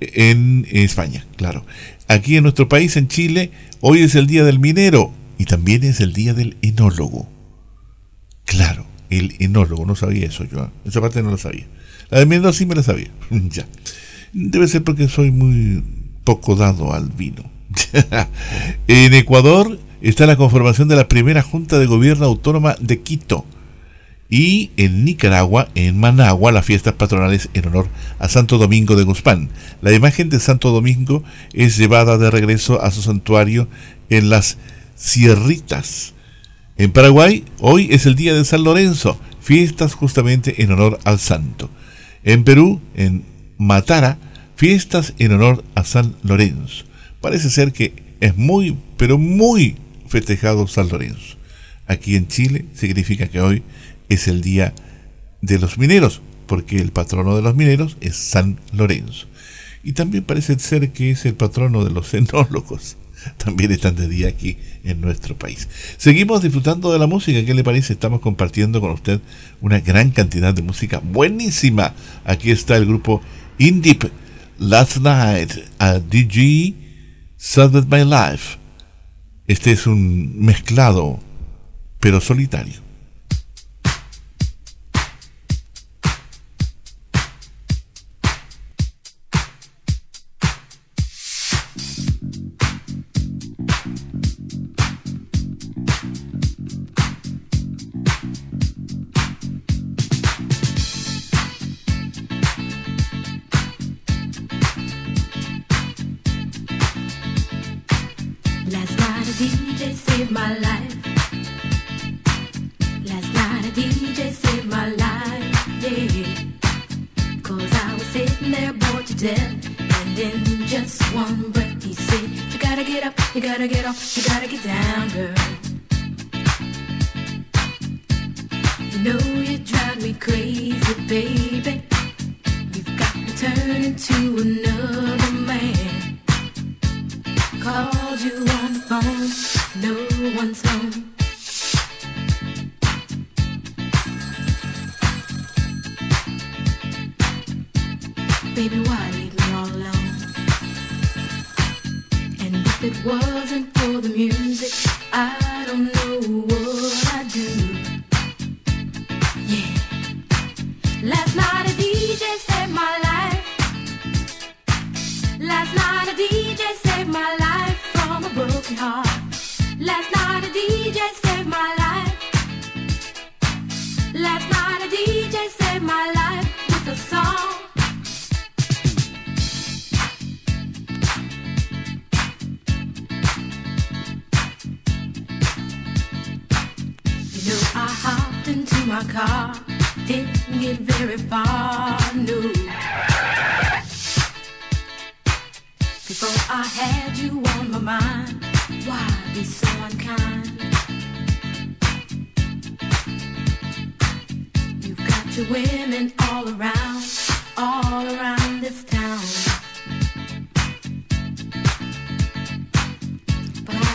en 0.00 0.66
España, 0.70 1.26
claro. 1.36 1.64
Aquí 2.08 2.36
en 2.36 2.42
nuestro 2.42 2.68
país, 2.68 2.96
en 2.96 3.08
Chile, 3.08 3.50
hoy 3.80 4.00
es 4.00 4.14
el 4.14 4.26
día 4.26 4.44
del 4.44 4.58
minero 4.58 5.12
y 5.38 5.44
también 5.44 5.84
es 5.84 6.00
el 6.00 6.12
día 6.12 6.34
del 6.34 6.56
enólogo. 6.62 7.28
Claro, 8.44 8.84
el 9.10 9.34
enólogo, 9.38 9.86
no 9.86 9.94
sabía 9.94 10.26
eso 10.26 10.44
yo. 10.44 10.64
¿eh? 10.64 10.68
Esa 10.84 11.00
parte 11.00 11.22
no 11.22 11.30
lo 11.30 11.38
sabía. 11.38 11.66
La 12.10 12.18
de 12.18 12.26
Mendoza 12.26 12.58
sí 12.58 12.66
me 12.66 12.74
la 12.74 12.82
sabía. 12.82 13.10
ya. 13.30 13.66
Debe 14.32 14.68
ser 14.68 14.84
porque 14.84 15.08
soy 15.08 15.30
muy 15.30 15.82
poco 16.24 16.56
dado 16.56 16.92
al 16.92 17.08
vino. 17.08 17.44
en 18.88 19.14
Ecuador 19.14 19.78
está 20.00 20.26
la 20.26 20.36
conformación 20.36 20.88
de 20.88 20.96
la 20.96 21.08
primera 21.08 21.42
Junta 21.42 21.78
de 21.78 21.86
Gobierno 21.86 22.26
Autónoma 22.26 22.76
de 22.80 23.00
Quito. 23.00 23.44
Y 24.30 24.70
en 24.76 25.04
Nicaragua, 25.04 25.68
en 25.74 25.98
Managua, 25.98 26.52
las 26.52 26.64
fiestas 26.64 26.94
patronales 26.94 27.48
en 27.52 27.66
honor 27.66 27.88
a 28.20 28.28
Santo 28.28 28.58
Domingo 28.58 28.94
de 28.94 29.02
Guzmán. 29.02 29.50
La 29.82 29.92
imagen 29.92 30.30
de 30.30 30.38
Santo 30.38 30.70
Domingo 30.70 31.24
es 31.52 31.76
llevada 31.76 32.16
de 32.16 32.30
regreso 32.30 32.80
a 32.80 32.92
su 32.92 33.02
santuario 33.02 33.68
en 34.08 34.30
las 34.30 34.56
Sierritas. 34.94 36.14
En 36.76 36.92
Paraguay, 36.92 37.44
hoy 37.58 37.88
es 37.90 38.06
el 38.06 38.14
día 38.14 38.32
de 38.32 38.44
San 38.44 38.62
Lorenzo, 38.62 39.18
fiestas 39.40 39.94
justamente 39.94 40.62
en 40.62 40.70
honor 40.72 41.00
al 41.04 41.18
santo. 41.18 41.68
En 42.22 42.44
Perú, 42.44 42.80
en 42.94 43.24
Matara, 43.58 44.18
fiestas 44.54 45.14
en 45.18 45.32
honor 45.32 45.64
a 45.74 45.84
San 45.84 46.14
Lorenzo. 46.22 46.84
Parece 47.20 47.50
ser 47.50 47.72
que 47.72 47.94
es 48.20 48.36
muy, 48.36 48.76
pero 48.96 49.18
muy 49.18 49.76
festejado 50.06 50.68
San 50.68 50.88
Lorenzo. 50.88 51.36
Aquí 51.86 52.14
en 52.14 52.28
Chile 52.28 52.66
significa 52.74 53.26
que 53.26 53.40
hoy 53.40 53.62
es 54.10 54.28
el 54.28 54.42
día 54.42 54.74
de 55.40 55.58
los 55.58 55.78
mineros, 55.78 56.20
porque 56.46 56.76
el 56.76 56.92
patrono 56.92 57.34
de 57.34 57.42
los 57.42 57.54
mineros 57.54 57.96
es 58.02 58.16
San 58.16 58.60
Lorenzo. 58.72 59.26
Y 59.82 59.92
también 59.92 60.24
parece 60.24 60.58
ser 60.58 60.92
que 60.92 61.12
es 61.12 61.24
el 61.24 61.34
patrono 61.34 61.84
de 61.84 61.90
los 61.90 62.12
enólogos. 62.14 62.98
También 63.36 63.70
están 63.70 63.96
de 63.96 64.08
día 64.08 64.28
aquí 64.28 64.56
en 64.82 65.00
nuestro 65.00 65.36
país. 65.36 65.68
Seguimos 65.98 66.42
disfrutando 66.42 66.92
de 66.92 66.98
la 66.98 67.06
música. 67.06 67.44
¿Qué 67.44 67.54
le 67.54 67.62
parece? 67.62 67.92
Estamos 67.92 68.20
compartiendo 68.20 68.80
con 68.80 68.90
usted 68.92 69.20
una 69.60 69.80
gran 69.80 70.10
cantidad 70.10 70.54
de 70.54 70.62
música 70.62 71.00
buenísima. 71.04 71.94
Aquí 72.24 72.50
está 72.50 72.76
el 72.76 72.86
grupo 72.86 73.20
Indip 73.58 74.04
Last 74.58 74.98
Night 74.98 75.52
a 75.78 75.98
DG 75.98 76.74
Saved 77.36 77.86
My 77.90 78.04
Life. 78.04 78.58
Este 79.46 79.72
es 79.72 79.86
un 79.86 80.38
mezclado, 80.38 81.20
pero 81.98 82.20
solitario. 82.20 82.89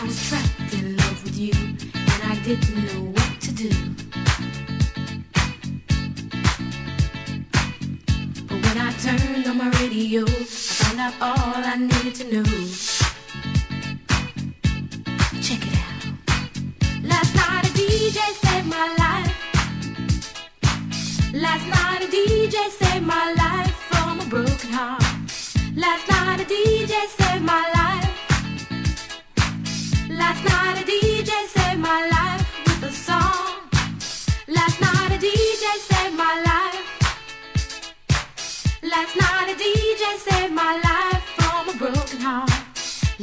Was 0.06 0.28
trapped 0.28 0.72
in 0.74 0.96
love 0.96 1.24
with 1.24 1.36
you, 1.36 1.52
and 1.52 2.22
I 2.32 2.36
didn't 2.44 2.76
know 2.86 3.02
what 3.16 3.40
to 3.40 3.52
do. 3.52 3.70
But 8.46 8.58
when 8.64 8.78
I 8.78 8.92
turned 9.04 9.46
on 9.48 9.56
my 9.58 9.70
radio, 9.80 10.22
I 10.22 10.44
found 10.44 11.00
out 11.00 11.14
all 11.20 11.60
I 11.72 11.76
needed 11.76 12.14
to 12.20 12.24
know. 12.34 12.44
Check 15.46 15.62
it 15.70 15.76
out. 15.86 16.02
Last 17.02 17.34
night 17.34 17.64
a 17.68 17.72
DJ 17.80 18.18
saved 18.44 18.68
my 18.68 18.86
life. 19.04 19.34
Last 21.34 21.66
night 21.66 22.02
a 22.06 22.08
DJ 22.16 22.56
saved 22.80 23.06
my 23.06 23.32
life 23.42 23.76
from 23.90 24.20
a 24.20 24.24
broken 24.26 24.70
heart. 24.72 25.02
Last 25.74 26.08
night 26.08 26.40
a 26.40 26.44
DJ 26.44 26.94
saved 27.08 27.25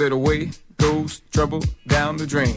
Said 0.00 0.12
away 0.12 0.48
goes 0.78 1.20
trouble 1.30 1.62
down 1.86 2.16
the 2.16 2.26
drain. 2.26 2.56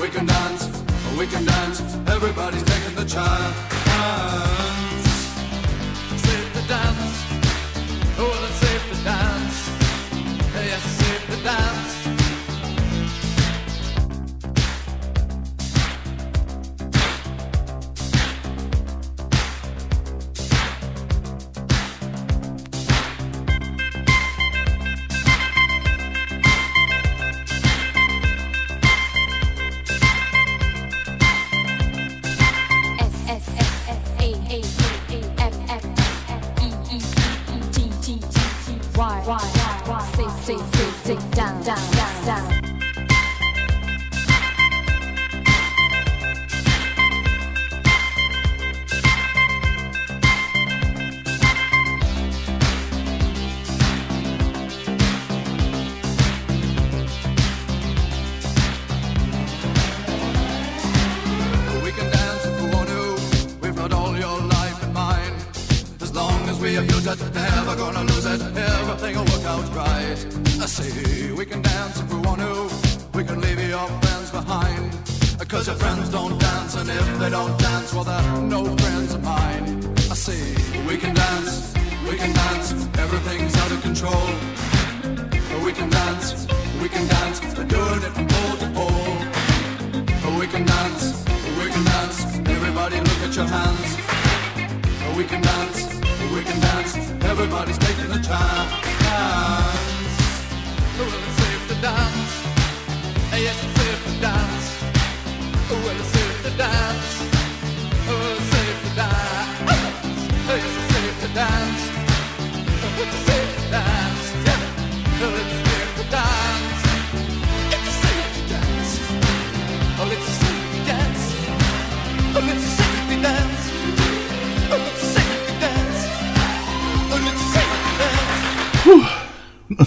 We 0.00 0.08
can 0.10 0.26
dance, 0.26 0.68
we 1.18 1.26
can 1.26 1.44
dance. 1.44 1.80
Everybody's 2.06 2.62
taking 2.64 2.94
the 2.96 3.04
chance. 3.04 4.65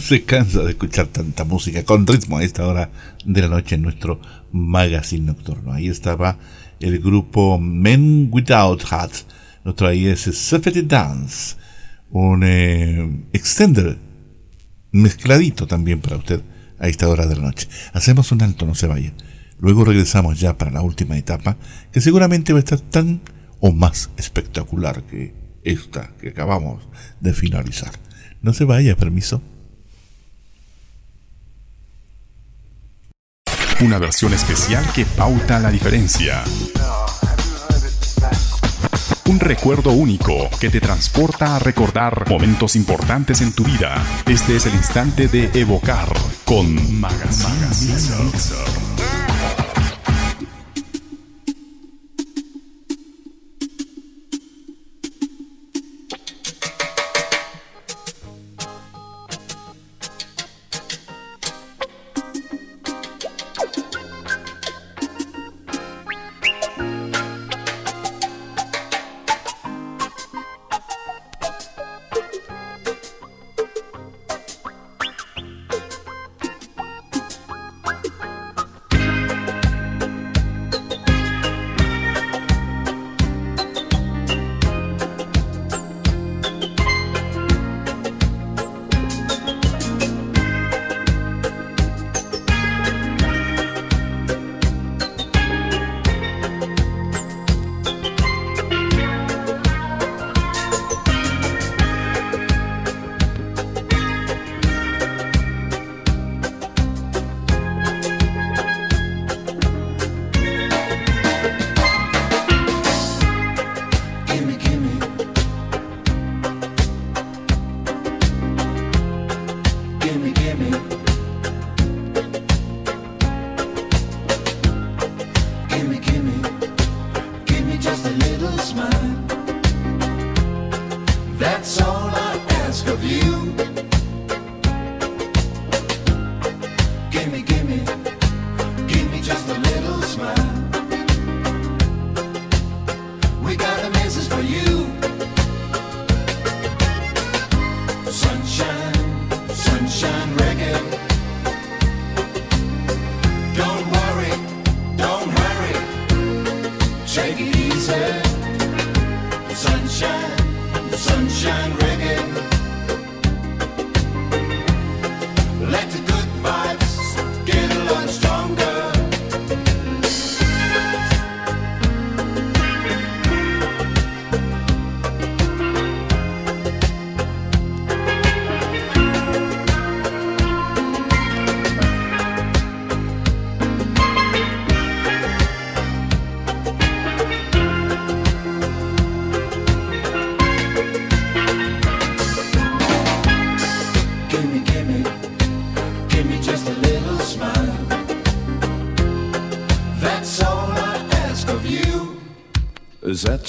Se 0.10 0.24
cansa 0.24 0.64
de 0.64 0.72
escuchar 0.72 1.06
tanta 1.06 1.44
música 1.44 1.86
con 1.86 2.08
ritmo 2.08 2.40
a 2.40 2.44
esta 2.44 2.66
hora 2.66 2.90
de 3.26 3.42
la 3.44 3.48
noche 3.48 3.76
en 3.76 3.84
nuestro 3.84 4.20
magazine 4.52 5.28
nocturno. 5.28 5.72
Ahí 5.72 5.88
estaba 5.88 6.40
el 6.80 6.98
grupo 6.98 7.60
Men 7.60 8.28
Without 8.32 8.84
Hats. 8.90 9.28
Nos 9.64 9.76
traía 9.76 10.12
ese 10.12 10.34
Safety 10.34 10.82
Dance, 10.82 11.58
un 12.10 12.42
eh, 12.44 13.24
extender 13.34 14.00
mezcladito 14.92 15.68
también 15.68 16.02
para 16.02 16.18
usted 16.18 16.42
a 16.80 16.88
esta 16.88 17.08
hora 17.08 17.28
de 17.28 17.36
la 17.36 17.44
noche. 17.44 17.68
Hacemos 17.94 18.32
un 18.32 18.42
alto, 18.42 18.66
no 18.66 18.74
se 18.74 18.88
vaya. 18.88 19.14
Luego 19.60 19.86
regresamos 19.86 20.40
ya 20.40 20.58
para 20.58 20.72
la 20.72 20.82
última 20.82 21.20
etapa, 21.20 21.56
que 21.92 22.02
seguramente 22.02 22.52
va 22.52 22.58
a 22.58 22.62
estar 22.66 22.80
tan 22.80 23.22
o 23.60 23.72
más 23.72 24.10
espectacular 24.18 25.04
que 25.04 25.36
esta 25.64 26.16
que 26.20 26.30
acabamos 26.30 26.82
de 27.20 27.32
finalizar. 27.36 27.92
No 28.42 28.54
se 28.54 28.64
vaya, 28.64 28.98
permiso. 28.98 29.44
Una 33.82 33.98
versión 33.98 34.34
especial 34.34 34.86
que 34.94 35.06
pauta 35.06 35.58
la 35.60 35.72
diferencia. 35.72 36.44
Un 39.26 39.40
recuerdo 39.40 39.92
único 39.92 40.50
que 40.60 40.70
te 40.70 40.82
transporta 40.82 41.56
a 41.56 41.60
recordar 41.60 42.28
momentos 42.30 42.76
importantes 42.76 43.40
en 43.40 43.54
tu 43.54 43.64
vida. 43.64 44.04
Este 44.26 44.58
es 44.58 44.66
el 44.66 44.76
instante 44.76 45.30
de 45.30 45.50
evocar 45.54 46.10
con 46.44 47.00
Magazine, 47.00 47.68
Mixer. 47.68 48.89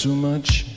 Too 0.01 0.15
much? 0.15 0.70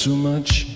Too 0.00 0.16
much? 0.16 0.69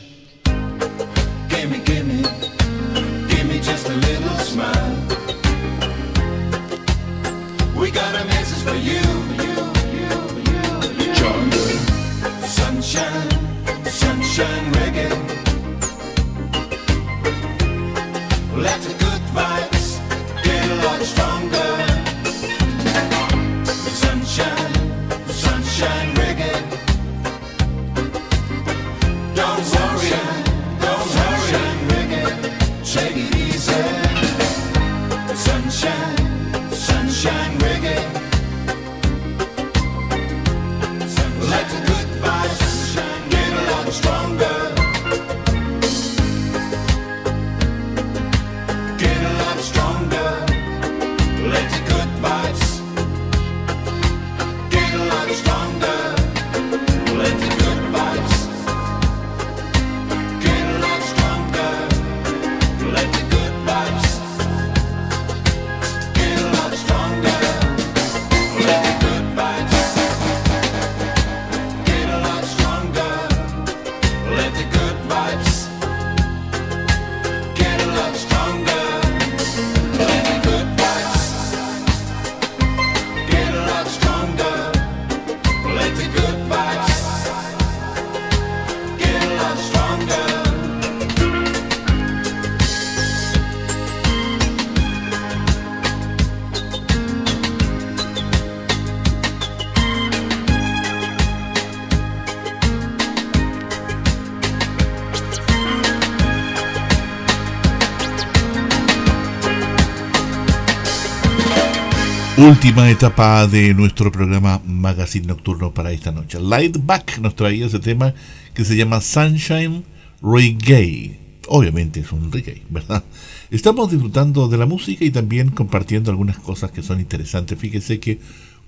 Última 112.47 112.91
etapa 112.91 113.47
de 113.47 113.73
nuestro 113.73 114.13
programa 114.13 114.61
Magazine 114.67 115.27
Nocturno 115.27 115.73
para 115.73 115.93
esta 115.93 116.13
noche. 116.13 116.39
Lightback 116.39 117.19
nos 117.21 117.35
traía 117.37 117.65
ese 117.65 117.79
tema 117.79 118.13
que 118.53 118.67
se 118.67 118.77
llama 118.77 119.01
Sunshine 119.01 119.83
Reggae. 120.21 121.19
Obviamente 121.49 122.01
es 122.01 122.13
un 122.13 122.31
reggae, 122.31 122.61
¿verdad? 122.69 123.03
Estamos 123.51 123.91
disfrutando 123.91 124.47
de 124.49 124.59
la 124.59 124.67
música 124.67 125.07
y 125.07 125.11
también 125.11 125.53
compartiendo 125.53 126.11
algunas 126.11 126.37
cosas 126.37 126.71
que 126.71 126.83
son 126.83 127.01
interesantes. 127.01 127.59
Fíjese 127.59 127.99
que 127.99 128.19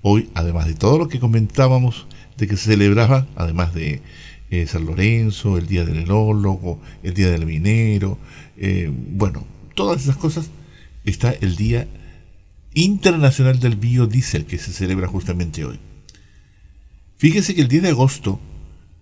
hoy, 0.01 0.27
además 0.33 0.65
de 0.65 0.73
todo 0.73 0.97
lo 0.97 1.07
que 1.07 1.19
comentábamos 1.19 2.07
de 2.35 2.47
que 2.47 2.57
se 2.57 2.71
celebraba, 2.71 3.27
además 3.35 3.75
de 3.75 4.01
eh, 4.49 4.65
San 4.65 4.87
Lorenzo, 4.87 5.59
el 5.59 5.67
Día 5.67 5.85
del 5.85 5.99
Enólogo, 5.99 6.81
el 7.03 7.13
Día 7.13 7.29
del 7.29 7.45
Minero, 7.45 8.17
eh, 8.57 8.91
bueno, 8.91 9.45
todas 9.75 10.01
esas 10.01 10.17
cosas, 10.17 10.49
está 11.05 11.31
el 11.31 11.55
Día 11.55 11.87
Internacional 12.77 13.59
del 13.59 13.75
Biodiesel 13.75 14.45
que 14.45 14.59
se 14.59 14.71
celebra 14.71 15.07
justamente 15.07 15.65
hoy. 15.65 15.79
Fíjese 17.17 17.55
que 17.55 17.61
el 17.61 17.67
10 17.67 17.81
de 17.81 17.89
agosto 17.89 18.39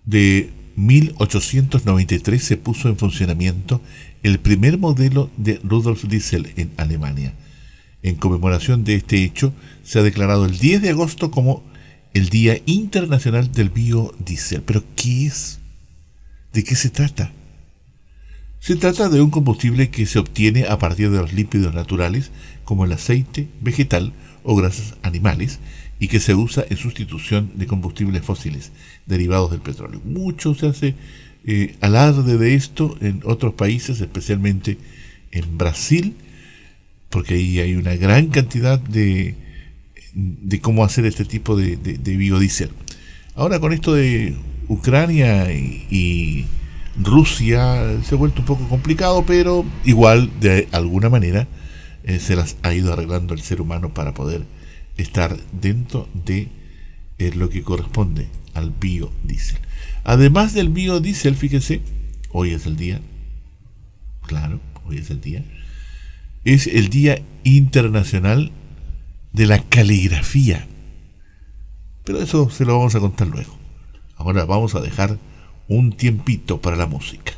de 0.06 0.50
1893 0.76 2.42
se 2.42 2.56
puso 2.56 2.88
en 2.88 2.96
funcionamiento 2.96 3.82
el 4.22 4.38
primer 4.40 4.78
modelo 4.78 5.30
de 5.36 5.60
Rudolf 5.62 6.04
Diesel 6.04 6.54
en 6.56 6.70
Alemania. 6.78 7.34
En 8.02 8.14
conmemoración 8.14 8.82
de 8.82 8.94
este 8.94 9.22
hecho, 9.22 9.52
se 9.84 9.98
ha 9.98 10.02
declarado 10.02 10.46
el 10.46 10.56
10 10.56 10.80
de 10.80 10.90
agosto 10.90 11.30
como 11.30 11.62
el 12.14 12.30
Día 12.30 12.58
Internacional 12.64 13.52
del 13.52 13.68
Biodiesel. 13.68 14.62
¿Pero 14.62 14.84
qué 14.96 15.26
es? 15.26 15.58
¿De 16.54 16.64
qué 16.64 16.76
se 16.76 16.88
trata? 16.88 17.30
Se 18.66 18.74
trata 18.74 19.08
de 19.08 19.20
un 19.20 19.30
combustible 19.30 19.90
que 19.90 20.06
se 20.06 20.18
obtiene 20.18 20.64
a 20.64 20.76
partir 20.76 21.08
de 21.12 21.18
los 21.18 21.32
lípidos 21.32 21.72
naturales, 21.72 22.32
como 22.64 22.84
el 22.84 22.90
aceite 22.90 23.46
vegetal 23.60 24.12
o 24.42 24.56
grasas 24.56 24.96
animales, 25.04 25.60
y 26.00 26.08
que 26.08 26.18
se 26.18 26.34
usa 26.34 26.64
en 26.68 26.76
sustitución 26.76 27.52
de 27.54 27.68
combustibles 27.68 28.24
fósiles 28.24 28.72
derivados 29.06 29.52
del 29.52 29.60
petróleo. 29.60 30.00
Mucho 30.04 30.56
se 30.56 30.66
hace 30.66 30.94
eh, 31.44 31.76
alarde 31.80 32.38
de 32.38 32.54
esto 32.56 32.98
en 33.00 33.20
otros 33.24 33.54
países, 33.54 34.00
especialmente 34.00 34.78
en 35.30 35.56
Brasil, 35.56 36.14
porque 37.08 37.34
ahí 37.34 37.60
hay 37.60 37.76
una 37.76 37.94
gran 37.94 38.26
cantidad 38.30 38.80
de, 38.80 39.36
de 40.12 40.60
cómo 40.60 40.82
hacer 40.84 41.06
este 41.06 41.24
tipo 41.24 41.56
de, 41.56 41.76
de- 41.76 42.16
biodiesel. 42.16 42.70
Ahora 43.36 43.60
con 43.60 43.72
esto 43.72 43.94
de 43.94 44.34
Ucrania 44.66 45.52
y 45.52 46.46
Rusia 46.98 48.02
se 48.02 48.14
ha 48.14 48.18
vuelto 48.18 48.40
un 48.40 48.46
poco 48.46 48.68
complicado, 48.68 49.24
pero 49.26 49.64
igual 49.84 50.30
de 50.40 50.68
alguna 50.72 51.10
manera 51.10 51.46
eh, 52.04 52.18
se 52.18 52.36
las 52.36 52.56
ha 52.62 52.72
ido 52.72 52.92
arreglando 52.92 53.34
el 53.34 53.40
ser 53.40 53.60
humano 53.60 53.92
para 53.92 54.14
poder 54.14 54.44
estar 54.96 55.36
dentro 55.52 56.08
de 56.14 56.48
eh, 57.18 57.32
lo 57.34 57.48
que 57.50 57.62
corresponde 57.62 58.28
al 58.54 58.70
biodiesel. 58.70 59.58
Además 60.04 60.54
del 60.54 60.70
biodiesel, 60.70 61.34
fíjese, 61.34 61.82
hoy 62.30 62.52
es 62.52 62.66
el 62.66 62.76
día, 62.76 63.00
claro, 64.22 64.60
hoy 64.86 64.98
es 64.98 65.10
el 65.10 65.20
día, 65.20 65.44
es 66.44 66.66
el 66.66 66.88
Día 66.88 67.20
Internacional 67.42 68.52
de 69.32 69.46
la 69.46 69.58
Caligrafía. 69.58 70.66
Pero 72.04 72.20
eso 72.20 72.48
se 72.50 72.64
lo 72.64 72.78
vamos 72.78 72.94
a 72.94 73.00
contar 73.00 73.26
luego. 73.26 73.58
Ahora 74.16 74.44
vamos 74.44 74.76
a 74.76 74.80
dejar 74.80 75.18
un 75.68 75.92
tiempito 75.92 76.58
para 76.60 76.76
la 76.76 76.86
música. 76.86 77.32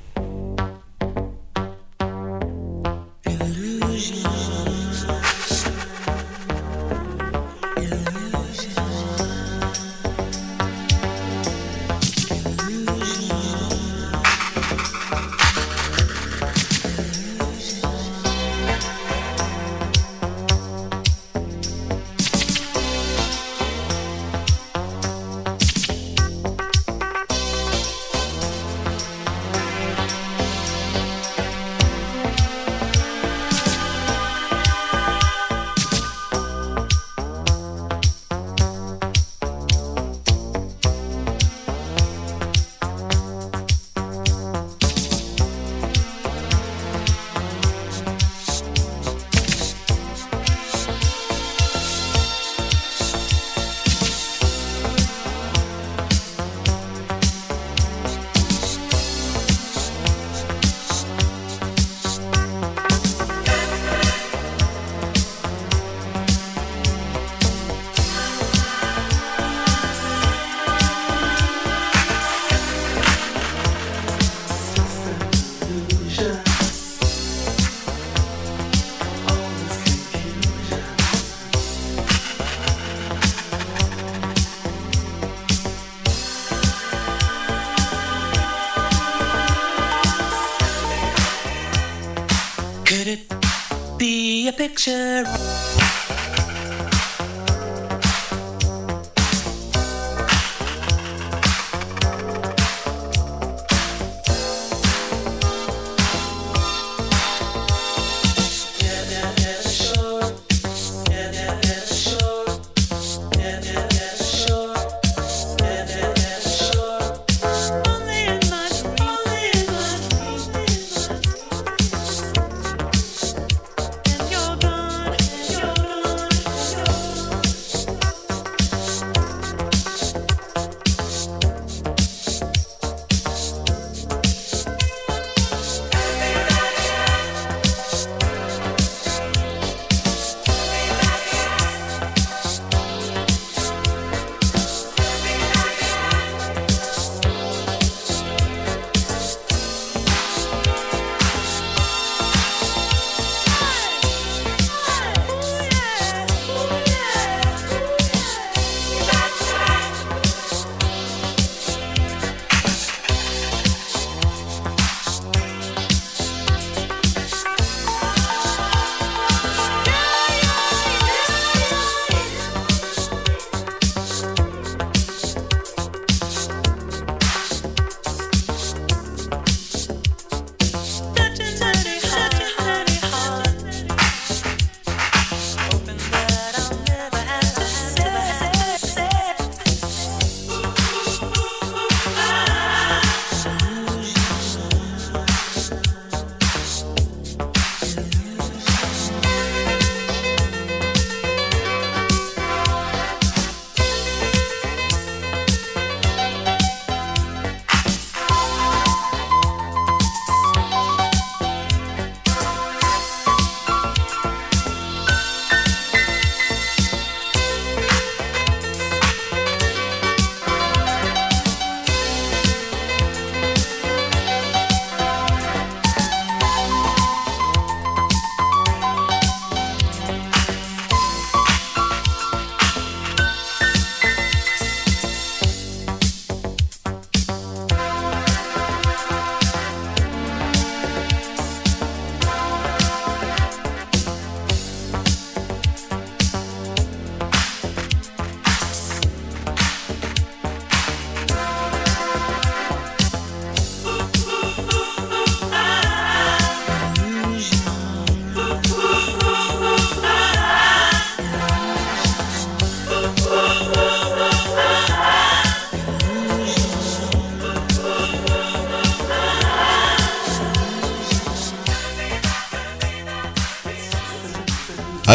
Revolution. 76.19 76.48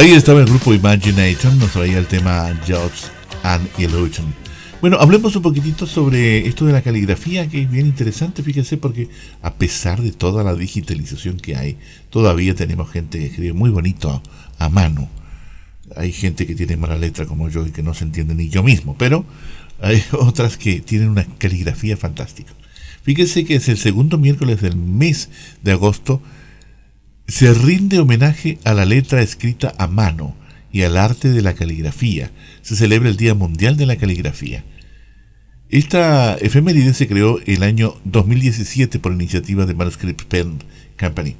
Ahí 0.03 0.11
estaba 0.11 0.41
el 0.41 0.47
grupo 0.47 0.73
Imagination, 0.73 1.57
nos 1.59 1.71
traía 1.71 1.97
el 1.97 2.07
tema 2.07 2.53
Jobs 2.67 3.09
and 3.41 3.69
Illusion. 3.77 4.35
Bueno, 4.81 4.97
hablemos 4.99 5.33
un 5.37 5.41
poquitito 5.41 5.87
sobre 5.87 6.45
esto 6.45 6.65
de 6.65 6.73
la 6.73 6.81
caligrafía, 6.81 7.47
que 7.47 7.61
es 7.61 7.71
bien 7.71 7.85
interesante, 7.85 8.43
fíjense, 8.43 8.75
porque 8.75 9.07
a 9.41 9.53
pesar 9.53 10.01
de 10.01 10.11
toda 10.11 10.43
la 10.43 10.55
digitalización 10.55 11.37
que 11.37 11.55
hay, 11.55 11.77
todavía 12.09 12.53
tenemos 12.53 12.91
gente 12.91 13.17
que 13.17 13.27
escribe 13.27 13.53
muy 13.53 13.69
bonito 13.69 14.21
a, 14.59 14.67
mano. 14.67 15.07
Hay 15.95 16.11
gente 16.11 16.45
que 16.45 16.55
tiene 16.55 16.75
mala 16.75 16.97
letra 16.97 17.25
como 17.25 17.47
yo 17.47 17.65
y 17.65 17.71
que 17.71 17.81
no 17.81 17.93
se 17.93 18.03
entiende 18.03 18.35
ni 18.35 18.49
yo 18.49 18.61
mismo, 18.61 18.97
pero 18.99 19.23
hay 19.79 20.03
otras 20.11 20.57
que 20.57 20.81
tienen 20.81 21.07
una 21.07 21.23
caligrafía 21.37 21.95
fantástica. 21.95 22.51
Fíjense 23.03 23.45
que 23.45 23.55
es 23.55 23.69
el 23.69 23.77
segundo 23.77 24.17
miércoles 24.17 24.59
del 24.59 24.75
mes 24.75 25.29
de 25.61 25.71
agosto, 25.71 26.21
se 27.27 27.53
rinde 27.53 27.99
homenaje 27.99 28.59
a 28.63 28.73
la 28.73 28.85
letra 28.85 29.21
escrita 29.21 29.73
a 29.77 29.87
mano 29.87 30.35
y 30.71 30.81
al 30.83 30.97
arte 30.97 31.29
de 31.29 31.41
la 31.41 31.53
caligrafía. 31.53 32.31
Se 32.61 32.75
celebra 32.75 33.09
el 33.09 33.17
Día 33.17 33.33
Mundial 33.33 33.77
de 33.77 33.85
la 33.85 33.95
Caligrafía. 33.95 34.63
Esta 35.69 36.35
efeméride 36.35 36.93
se 36.93 37.07
creó 37.07 37.39
el 37.45 37.63
año 37.63 37.95
2017 38.03 38.99
por 38.99 39.13
iniciativa 39.13 39.65
de 39.65 39.73
Manuscript 39.73 40.23
Pen 40.23 40.59
Company. 40.99 41.35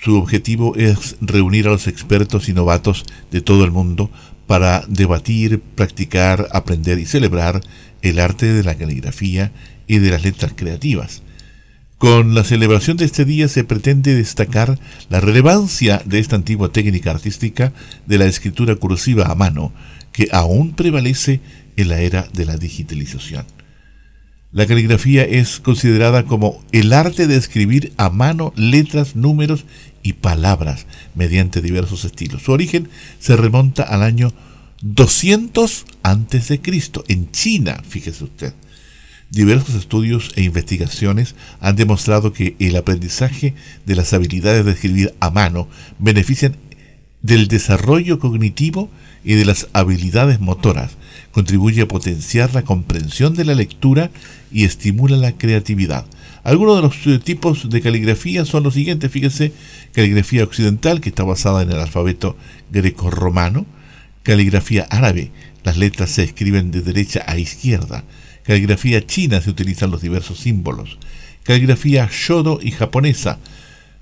Su 0.00 0.16
objetivo 0.16 0.76
es 0.76 1.16
reunir 1.20 1.66
a 1.66 1.70
los 1.70 1.88
expertos 1.88 2.48
y 2.48 2.52
novatos 2.52 3.04
de 3.30 3.40
todo 3.40 3.64
el 3.64 3.70
mundo 3.70 4.10
para 4.46 4.84
debatir, 4.86 5.60
practicar, 5.60 6.48
aprender 6.52 6.98
y 6.98 7.06
celebrar 7.06 7.60
el 8.02 8.20
arte 8.20 8.46
de 8.52 8.62
la 8.62 8.76
caligrafía 8.76 9.52
y 9.86 9.98
de 9.98 10.10
las 10.10 10.22
letras 10.22 10.52
creativas. 10.54 11.22
Con 11.98 12.34
la 12.34 12.44
celebración 12.44 12.98
de 12.98 13.06
este 13.06 13.24
día 13.24 13.48
se 13.48 13.64
pretende 13.64 14.14
destacar 14.14 14.78
la 15.08 15.18
relevancia 15.18 16.02
de 16.04 16.18
esta 16.18 16.36
antigua 16.36 16.70
técnica 16.70 17.10
artística 17.10 17.72
de 18.04 18.18
la 18.18 18.26
escritura 18.26 18.76
cursiva 18.76 19.30
a 19.30 19.34
mano, 19.34 19.72
que 20.12 20.28
aún 20.30 20.72
prevalece 20.72 21.40
en 21.76 21.88
la 21.88 22.00
era 22.00 22.28
de 22.34 22.44
la 22.44 22.58
digitalización. 22.58 23.46
La 24.52 24.66
caligrafía 24.66 25.24
es 25.24 25.58
considerada 25.58 26.24
como 26.24 26.62
el 26.70 26.92
arte 26.92 27.26
de 27.26 27.36
escribir 27.36 27.94
a 27.96 28.10
mano 28.10 28.52
letras, 28.56 29.16
números 29.16 29.64
y 30.02 30.14
palabras 30.14 30.86
mediante 31.14 31.62
diversos 31.62 32.04
estilos. 32.04 32.42
Su 32.42 32.52
origen 32.52 32.90
se 33.18 33.36
remonta 33.36 33.82
al 33.82 34.02
año 34.02 34.34
200 34.82 35.86
antes 36.02 36.48
de 36.48 36.60
Cristo 36.60 37.04
en 37.08 37.30
China, 37.30 37.82
fíjese 37.88 38.24
usted. 38.24 38.54
Diversos 39.30 39.74
estudios 39.74 40.30
e 40.36 40.42
investigaciones 40.42 41.34
han 41.60 41.76
demostrado 41.76 42.32
que 42.32 42.54
el 42.58 42.76
aprendizaje 42.76 43.54
de 43.84 43.96
las 43.96 44.12
habilidades 44.12 44.64
de 44.64 44.72
escribir 44.72 45.14
a 45.20 45.30
mano 45.30 45.68
benefician 45.98 46.56
del 47.22 47.48
desarrollo 47.48 48.20
cognitivo 48.20 48.88
y 49.24 49.34
de 49.34 49.44
las 49.44 49.66
habilidades 49.72 50.38
motoras, 50.38 50.92
contribuye 51.32 51.82
a 51.82 51.88
potenciar 51.88 52.54
la 52.54 52.62
comprensión 52.62 53.34
de 53.34 53.44
la 53.44 53.56
lectura 53.56 54.12
y 54.52 54.62
estimula 54.64 55.16
la 55.16 55.32
creatividad. 55.32 56.06
Algunos 56.44 56.76
de 56.76 56.82
los 56.82 57.24
tipos 57.24 57.68
de 57.68 57.80
caligrafía 57.80 58.44
son 58.44 58.62
los 58.62 58.74
siguientes, 58.74 59.10
fíjense, 59.10 59.52
caligrafía 59.92 60.44
occidental 60.44 61.00
que 61.00 61.08
está 61.08 61.24
basada 61.24 61.62
en 61.62 61.72
el 61.72 61.80
alfabeto 61.80 62.36
greco-romano, 62.70 63.66
caligrafía 64.22 64.86
árabe, 64.88 65.32
las 65.64 65.76
letras 65.76 66.10
se 66.10 66.22
escriben 66.22 66.70
de 66.70 66.82
derecha 66.82 67.24
a 67.26 67.36
izquierda, 67.36 68.04
caligrafía 68.46 69.04
china 69.04 69.40
se 69.40 69.50
utilizan 69.50 69.90
los 69.90 70.02
diversos 70.02 70.38
símbolos, 70.38 70.98
caligrafía 71.42 72.08
shodo 72.10 72.60
y 72.62 72.70
japonesa 72.70 73.38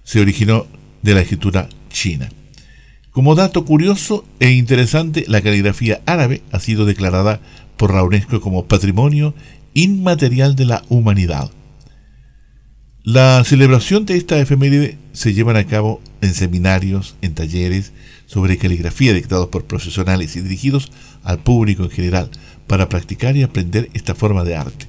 se 0.02 0.20
originó 0.20 0.66
de 1.02 1.14
la 1.14 1.22
escritura 1.22 1.68
china. 1.90 2.28
Como 3.10 3.34
dato 3.34 3.64
curioso 3.64 4.24
e 4.40 4.50
interesante, 4.50 5.24
la 5.28 5.40
caligrafía 5.40 6.02
árabe 6.04 6.42
ha 6.52 6.60
sido 6.60 6.84
declarada 6.84 7.40
por 7.76 7.94
la 7.94 8.02
UNESCO 8.02 8.40
como 8.40 8.66
Patrimonio 8.66 9.34
Inmaterial 9.72 10.56
de 10.56 10.66
la 10.66 10.84
Humanidad. 10.88 11.50
La 13.02 13.44
celebración 13.44 14.06
de 14.06 14.16
esta 14.16 14.40
efeméride 14.40 14.98
se 15.12 15.34
llevan 15.34 15.56
a 15.56 15.64
cabo 15.64 16.00
en 16.22 16.34
seminarios, 16.34 17.16
en 17.22 17.34
talleres 17.34 17.92
sobre 18.26 18.56
caligrafía 18.56 19.12
dictados 19.12 19.48
por 19.48 19.64
profesionales 19.64 20.36
y 20.36 20.40
dirigidos 20.40 20.90
al 21.22 21.38
público 21.38 21.84
en 21.84 21.90
general 21.90 22.30
para 22.66 22.88
practicar 22.88 23.36
y 23.36 23.42
aprender 23.42 23.90
esta 23.94 24.14
forma 24.14 24.44
de 24.44 24.56
arte. 24.56 24.86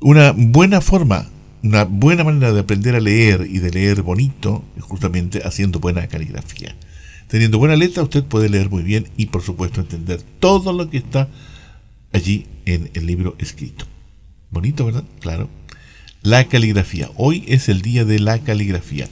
Una 0.00 0.32
buena 0.36 0.80
forma, 0.80 1.28
una 1.62 1.84
buena 1.84 2.24
manera 2.24 2.52
de 2.52 2.60
aprender 2.60 2.94
a 2.94 3.00
leer 3.00 3.46
y 3.50 3.58
de 3.58 3.70
leer 3.70 4.02
bonito 4.02 4.64
es 4.76 4.82
justamente 4.82 5.42
haciendo 5.44 5.80
buena 5.80 6.06
caligrafía. 6.08 6.76
Teniendo 7.28 7.58
buena 7.58 7.76
letra 7.76 8.02
usted 8.02 8.24
puede 8.24 8.48
leer 8.48 8.70
muy 8.70 8.82
bien 8.82 9.08
y 9.16 9.26
por 9.26 9.42
supuesto 9.42 9.80
entender 9.80 10.20
todo 10.40 10.72
lo 10.72 10.90
que 10.90 10.98
está 10.98 11.28
allí 12.12 12.46
en 12.66 12.90
el 12.94 13.06
libro 13.06 13.34
escrito. 13.38 13.86
Bonito, 14.50 14.84
¿verdad? 14.86 15.04
Claro. 15.20 15.48
La 16.22 16.44
caligrafía. 16.48 17.10
Hoy 17.16 17.44
es 17.48 17.68
el 17.68 17.82
día 17.82 18.04
de 18.04 18.18
la 18.18 18.38
caligrafía. 18.38 19.08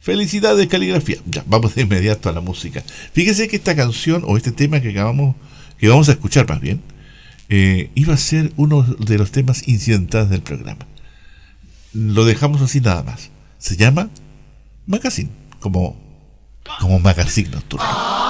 Felicidades 0.00 0.68
caligrafía. 0.68 1.16
Ya, 1.26 1.44
vamos 1.46 1.74
de 1.74 1.82
inmediato 1.82 2.28
a 2.28 2.32
la 2.32 2.40
música. 2.40 2.82
Fíjese 3.12 3.48
que 3.48 3.56
esta 3.56 3.74
canción 3.74 4.22
o 4.24 4.36
este 4.36 4.52
tema 4.52 4.80
que 4.80 4.90
acabamos, 4.90 5.36
que 5.78 5.88
vamos 5.88 6.08
a 6.08 6.12
escuchar 6.12 6.48
más 6.48 6.60
bien, 6.60 6.80
eh, 7.48 7.90
iba 7.94 8.14
a 8.14 8.18
ser 8.18 8.52
uno 8.56 8.82
de 8.82 9.18
los 9.18 9.30
temas 9.30 9.68
incidentales 9.68 10.30
del 10.30 10.42
programa. 10.42 10.86
Lo 11.92 12.24
dejamos 12.24 12.60
así 12.62 12.80
nada 12.80 13.02
más. 13.02 13.30
Se 13.58 13.76
llama 13.76 14.10
Magazine, 14.86 15.30
como, 15.60 15.96
como 16.80 16.98
Magazine 16.98 17.50
Nocturno. 17.50 18.25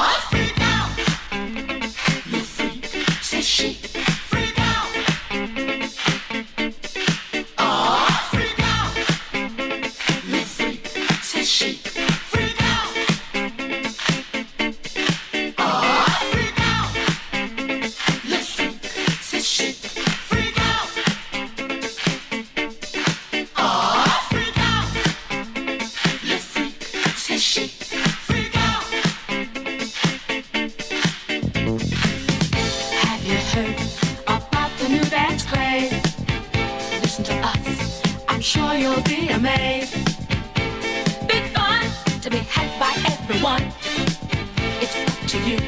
To 45.37 45.51
you, 45.51 45.59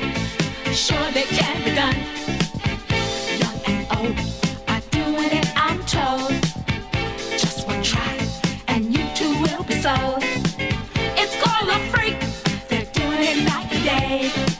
surely 0.72 1.22
can 1.22 1.56
be 1.64 1.74
done. 1.74 1.96
Young 3.42 3.58
and 3.66 3.80
old 3.96 4.18
are 4.68 4.82
doing 4.90 5.30
it, 5.38 5.46
I'm 5.56 5.80
told. 5.84 6.32
Just 7.32 7.66
one 7.66 7.82
try, 7.82 8.18
and 8.68 8.92
you 8.94 9.04
too 9.14 9.32
will 9.42 9.64
be 9.64 9.74
sold. 9.74 10.22
It's 11.20 11.34
called 11.42 11.68
a 11.68 11.78
freak, 11.90 12.18
they're 12.68 12.90
doing 12.92 13.22
it 13.30 13.44
night 13.44 13.72
and 13.72 13.84
day. 13.84 14.57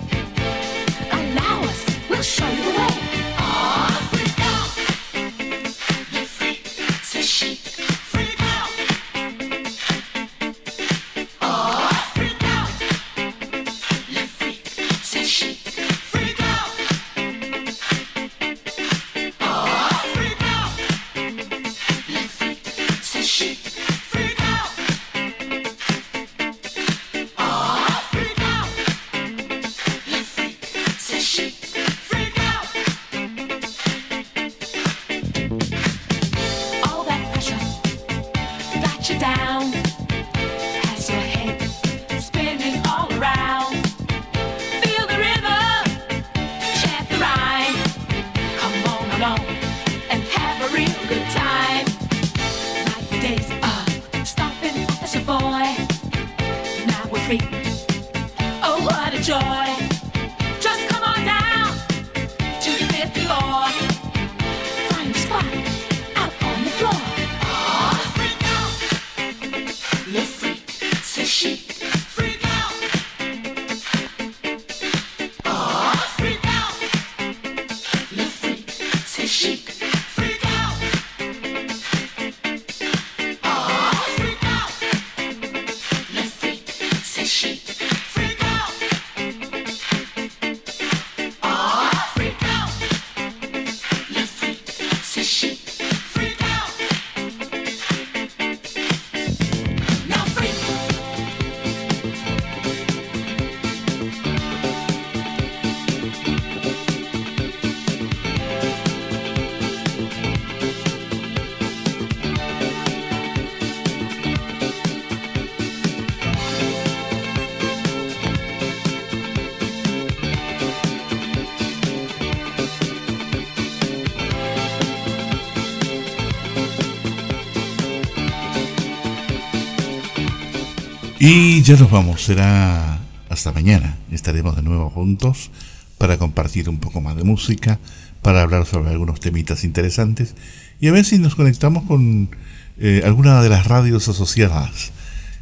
Y 131.31 131.61
ya 131.61 131.77
nos 131.77 131.91
vamos, 131.91 132.23
será 132.23 133.01
hasta 133.29 133.53
mañana. 133.53 133.99
Estaremos 134.11 134.57
de 134.57 134.63
nuevo 134.63 134.89
juntos 134.89 135.51
para 135.99 136.17
compartir 136.17 136.71
un 136.71 136.79
poco 136.79 137.03
más 137.03 137.17
de 137.17 137.23
música, 137.23 137.79
para 138.23 138.41
hablar 138.41 138.65
sobre 138.65 138.93
algunos 138.93 139.21
temitas 139.21 139.63
interesantes 139.63 140.35
y 140.81 140.89
a 140.89 140.93
ver 140.93 141.05
si 141.05 141.19
nos 141.19 141.35
conectamos 141.35 141.85
con 141.85 142.31
eh, 142.79 143.03
alguna 143.05 143.43
de 143.43 143.51
las 143.51 143.67
radios 143.67 144.09
asociadas. 144.09 144.93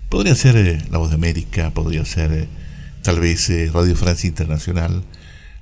Podría 0.09 0.35
ser 0.35 0.57
eh, 0.57 0.85
La 0.91 0.99
Voz 0.99 1.11
de 1.11 1.15
América, 1.15 1.71
podría 1.71 2.05
ser 2.05 2.33
eh, 2.33 2.49
tal 3.03 3.21
vez 3.21 3.49
Radio 3.73 3.95
Francia 3.95 4.27
Internacional. 4.27 5.05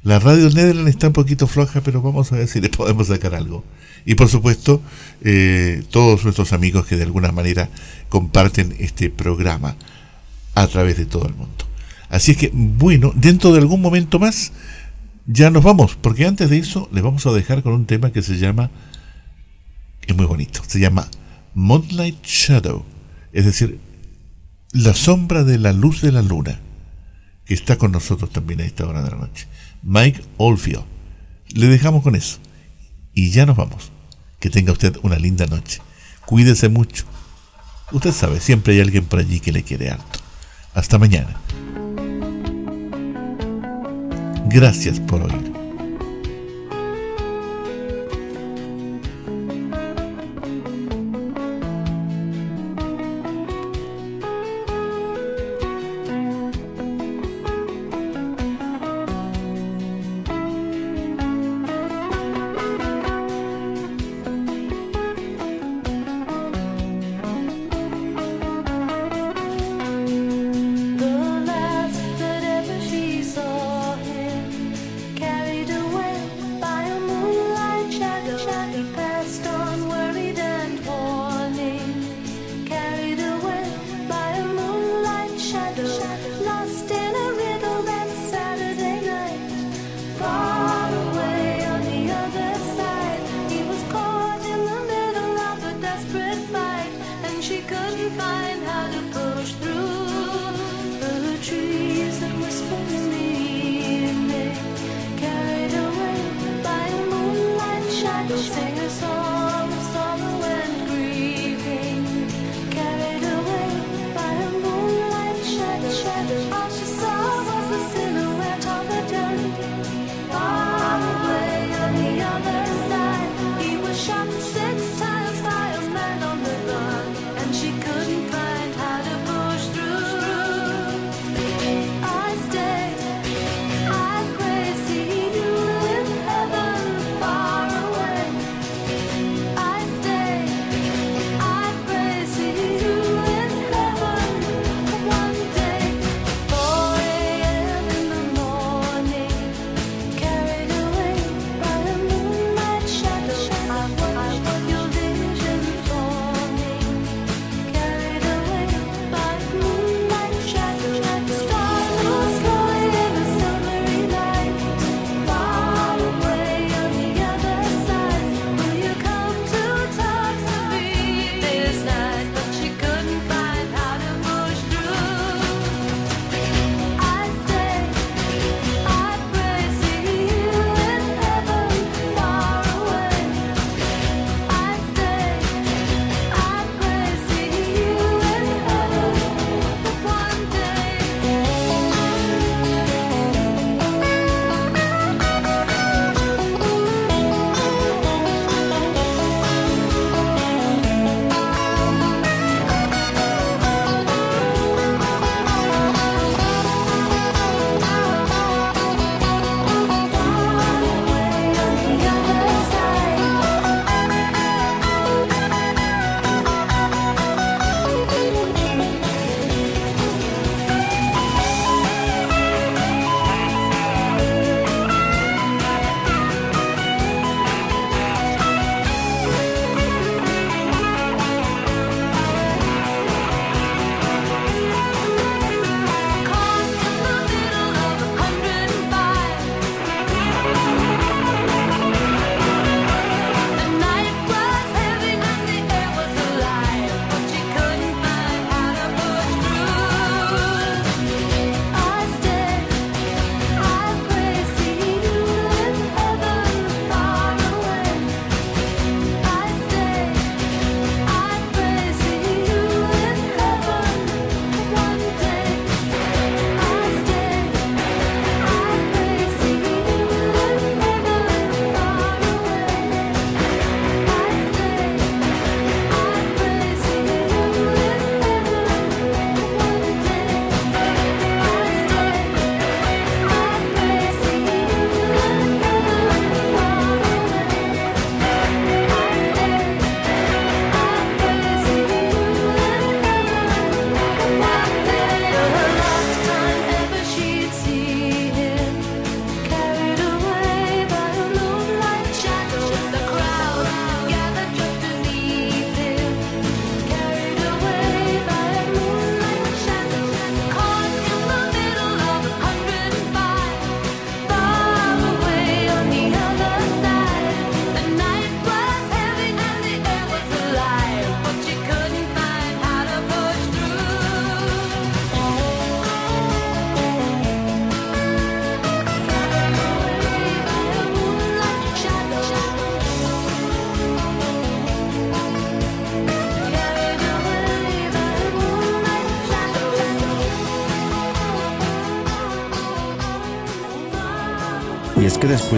La 0.05 0.21
radio 0.21 0.49
Netherlands 0.49 0.89
está 0.89 1.09
un 1.09 1.13
poquito 1.13 1.47
floja, 1.47 1.83
pero 1.83 2.01
vamos 2.01 2.33
a 2.33 2.37
ver 2.37 2.49
si 2.49 2.63
le 2.63 2.71
podemos 2.71 3.09
sacar 3.09 3.35
algo. 3.35 3.63
Y 4.07 4.15
por 4.15 4.31
supuesto, 4.31 4.81
todos 5.91 6.25
nuestros 6.25 6.55
amigos 6.55 6.87
que 6.87 6.97
de 6.97 7.03
alguna 7.03 7.31
manera 7.31 7.69
comparten 8.09 8.75
este 8.79 9.11
programa 9.11 9.77
a 10.55 10.67
través 10.67 10.97
de 10.97 11.07
todo 11.07 11.27
el 11.27 11.35
mundo. 11.35 11.65
Así 12.09 12.33
es 12.33 12.37
que, 12.37 12.51
bueno, 12.53 13.13
dentro 13.15 13.53
de 13.53 13.59
algún 13.59 13.81
momento 13.81 14.19
más, 14.19 14.53
ya 15.27 15.51
nos 15.51 15.65
vamos, 15.65 15.97
porque 16.01 16.27
antes 16.27 16.51
de 16.51 16.59
eso 16.59 16.89
les 16.93 17.03
vamos 17.03 17.27
a 17.27 17.33
dejar 17.33 17.63
con 17.63 17.73
un 17.73 17.87
tema 17.87 18.13
que 18.13 18.23
se 18.23 18.39
llama, 18.39 18.71
es 20.07 20.15
muy 20.15 20.27
bonito, 20.27 20.61
se 20.67 20.81
llama 20.81 21.09
Moonlight 21.55 22.25
Shadow, 22.25 22.85
es 23.33 23.45
decir, 23.45 23.81
la 24.73 24.93
sombra 24.95 25.45
de 25.45 25.59
la 25.59 25.73
luz 25.73 26.03
de 26.03 26.13
la 26.13 26.23
luna. 26.23 26.61
que 27.45 27.55
está 27.55 27.77
con 27.77 27.93
nosotros 27.93 28.31
también 28.31 28.61
a 28.61 28.65
esta 28.65 28.87
hora 28.87 29.03
de 29.03 29.11
la 29.11 29.19
noche. 29.19 29.47
Mike 29.83 30.23
Oldfield. 30.39 30.85
Le 31.51 31.67
dejamos 31.67 32.03
con 32.03 32.17
eso. 32.17 32.39
Y 33.13 33.31
ya 33.31 33.45
nos 33.45 33.57
vamos. 33.57 33.93
Que 34.41 34.49
tenga 34.49 34.73
usted 34.73 34.97
una 35.03 35.17
linda 35.17 35.47
noche. 35.47 35.81
Cuídese 36.25 36.71
mucho. 36.71 37.05
Usted 37.93 38.13
sabe, 38.13 38.41
siempre 38.41 38.73
hay 38.73 38.81
alguien 38.81 39.05
por 39.05 39.19
allí 39.19 39.41
que 39.41 39.53
le 39.53 39.63
quiere 39.63 39.91
harto. 39.91 40.21
Hasta 40.75 40.99
mañana. 40.99 41.37
Gracias 44.49 45.01
por 45.01 45.23
oír. 45.23 45.54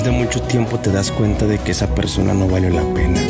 De 0.07 0.13
mucho 0.13 0.41
tiempo 0.41 0.79
te 0.79 0.93
das 0.93 1.11
cuenta 1.11 1.47
de 1.47 1.59
que 1.59 1.73
esa 1.73 1.93
persona 1.93 2.33
no 2.33 2.47
valió 2.47 2.71
la 2.71 2.85
pena. 2.95 3.21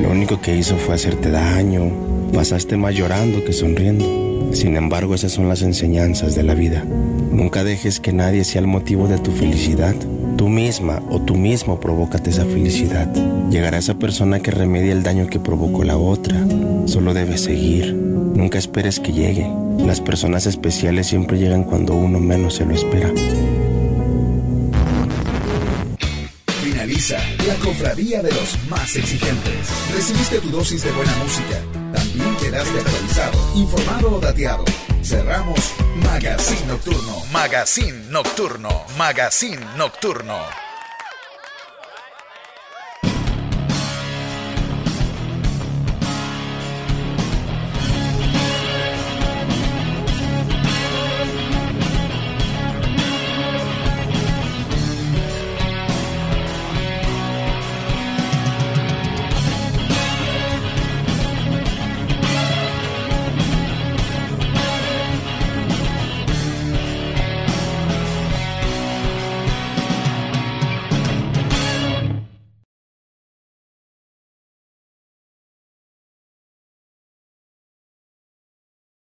Lo 0.00 0.10
único 0.10 0.40
que 0.40 0.56
hizo 0.56 0.78
fue 0.78 0.94
hacerte 0.94 1.30
daño. 1.30 1.92
Pasaste 2.32 2.78
más 2.78 2.94
llorando 2.94 3.44
que 3.44 3.52
sonriendo. 3.52 4.50
Sin 4.54 4.76
embargo, 4.76 5.14
esas 5.14 5.32
son 5.32 5.50
las 5.50 5.60
enseñanzas 5.60 6.34
de 6.34 6.42
la 6.42 6.54
vida. 6.54 6.84
Nunca 7.30 7.64
dejes 7.64 8.00
que 8.00 8.14
nadie 8.14 8.44
sea 8.44 8.62
el 8.62 8.66
motivo 8.66 9.08
de 9.08 9.18
tu 9.18 9.30
felicidad. 9.30 9.94
Tú 10.38 10.48
misma 10.48 11.02
o 11.10 11.20
tú 11.20 11.34
mismo 11.34 11.78
provócate 11.80 12.30
esa 12.30 12.46
felicidad. 12.46 13.12
Llegará 13.50 13.76
esa 13.76 13.94
persona 13.94 14.40
que 14.40 14.52
remedie 14.52 14.92
el 14.92 15.02
daño 15.02 15.26
que 15.26 15.38
provocó 15.38 15.84
la 15.84 15.98
otra. 15.98 16.46
Solo 16.86 17.12
debes 17.12 17.42
seguir. 17.42 17.94
Nunca 17.94 18.56
esperes 18.56 19.00
que 19.00 19.12
llegue. 19.12 19.50
Las 19.84 20.00
personas 20.00 20.46
especiales 20.46 21.08
siempre 21.08 21.38
llegan 21.38 21.64
cuando 21.64 21.94
uno 21.94 22.20
menos 22.20 22.54
se 22.54 22.64
lo 22.64 22.74
espera. 22.74 23.12
Cofradía 27.62 28.22
de 28.22 28.32
los 28.32 28.58
más 28.68 28.96
exigentes. 28.96 29.68
Recibiste 29.94 30.40
tu 30.40 30.50
dosis 30.50 30.82
de 30.82 30.90
buena 30.92 31.14
música. 31.16 31.60
También 31.94 32.36
quedaste 32.36 32.78
actualizado, 32.78 33.52
informado 33.54 34.16
o 34.16 34.20
dateado. 34.20 34.64
Cerramos 35.02 35.58
Magazine 35.96 36.66
Nocturno. 36.66 37.22
Magazine 37.32 38.04
Nocturno. 38.10 38.84
Magazine 38.96 39.64
Nocturno. 39.76 40.61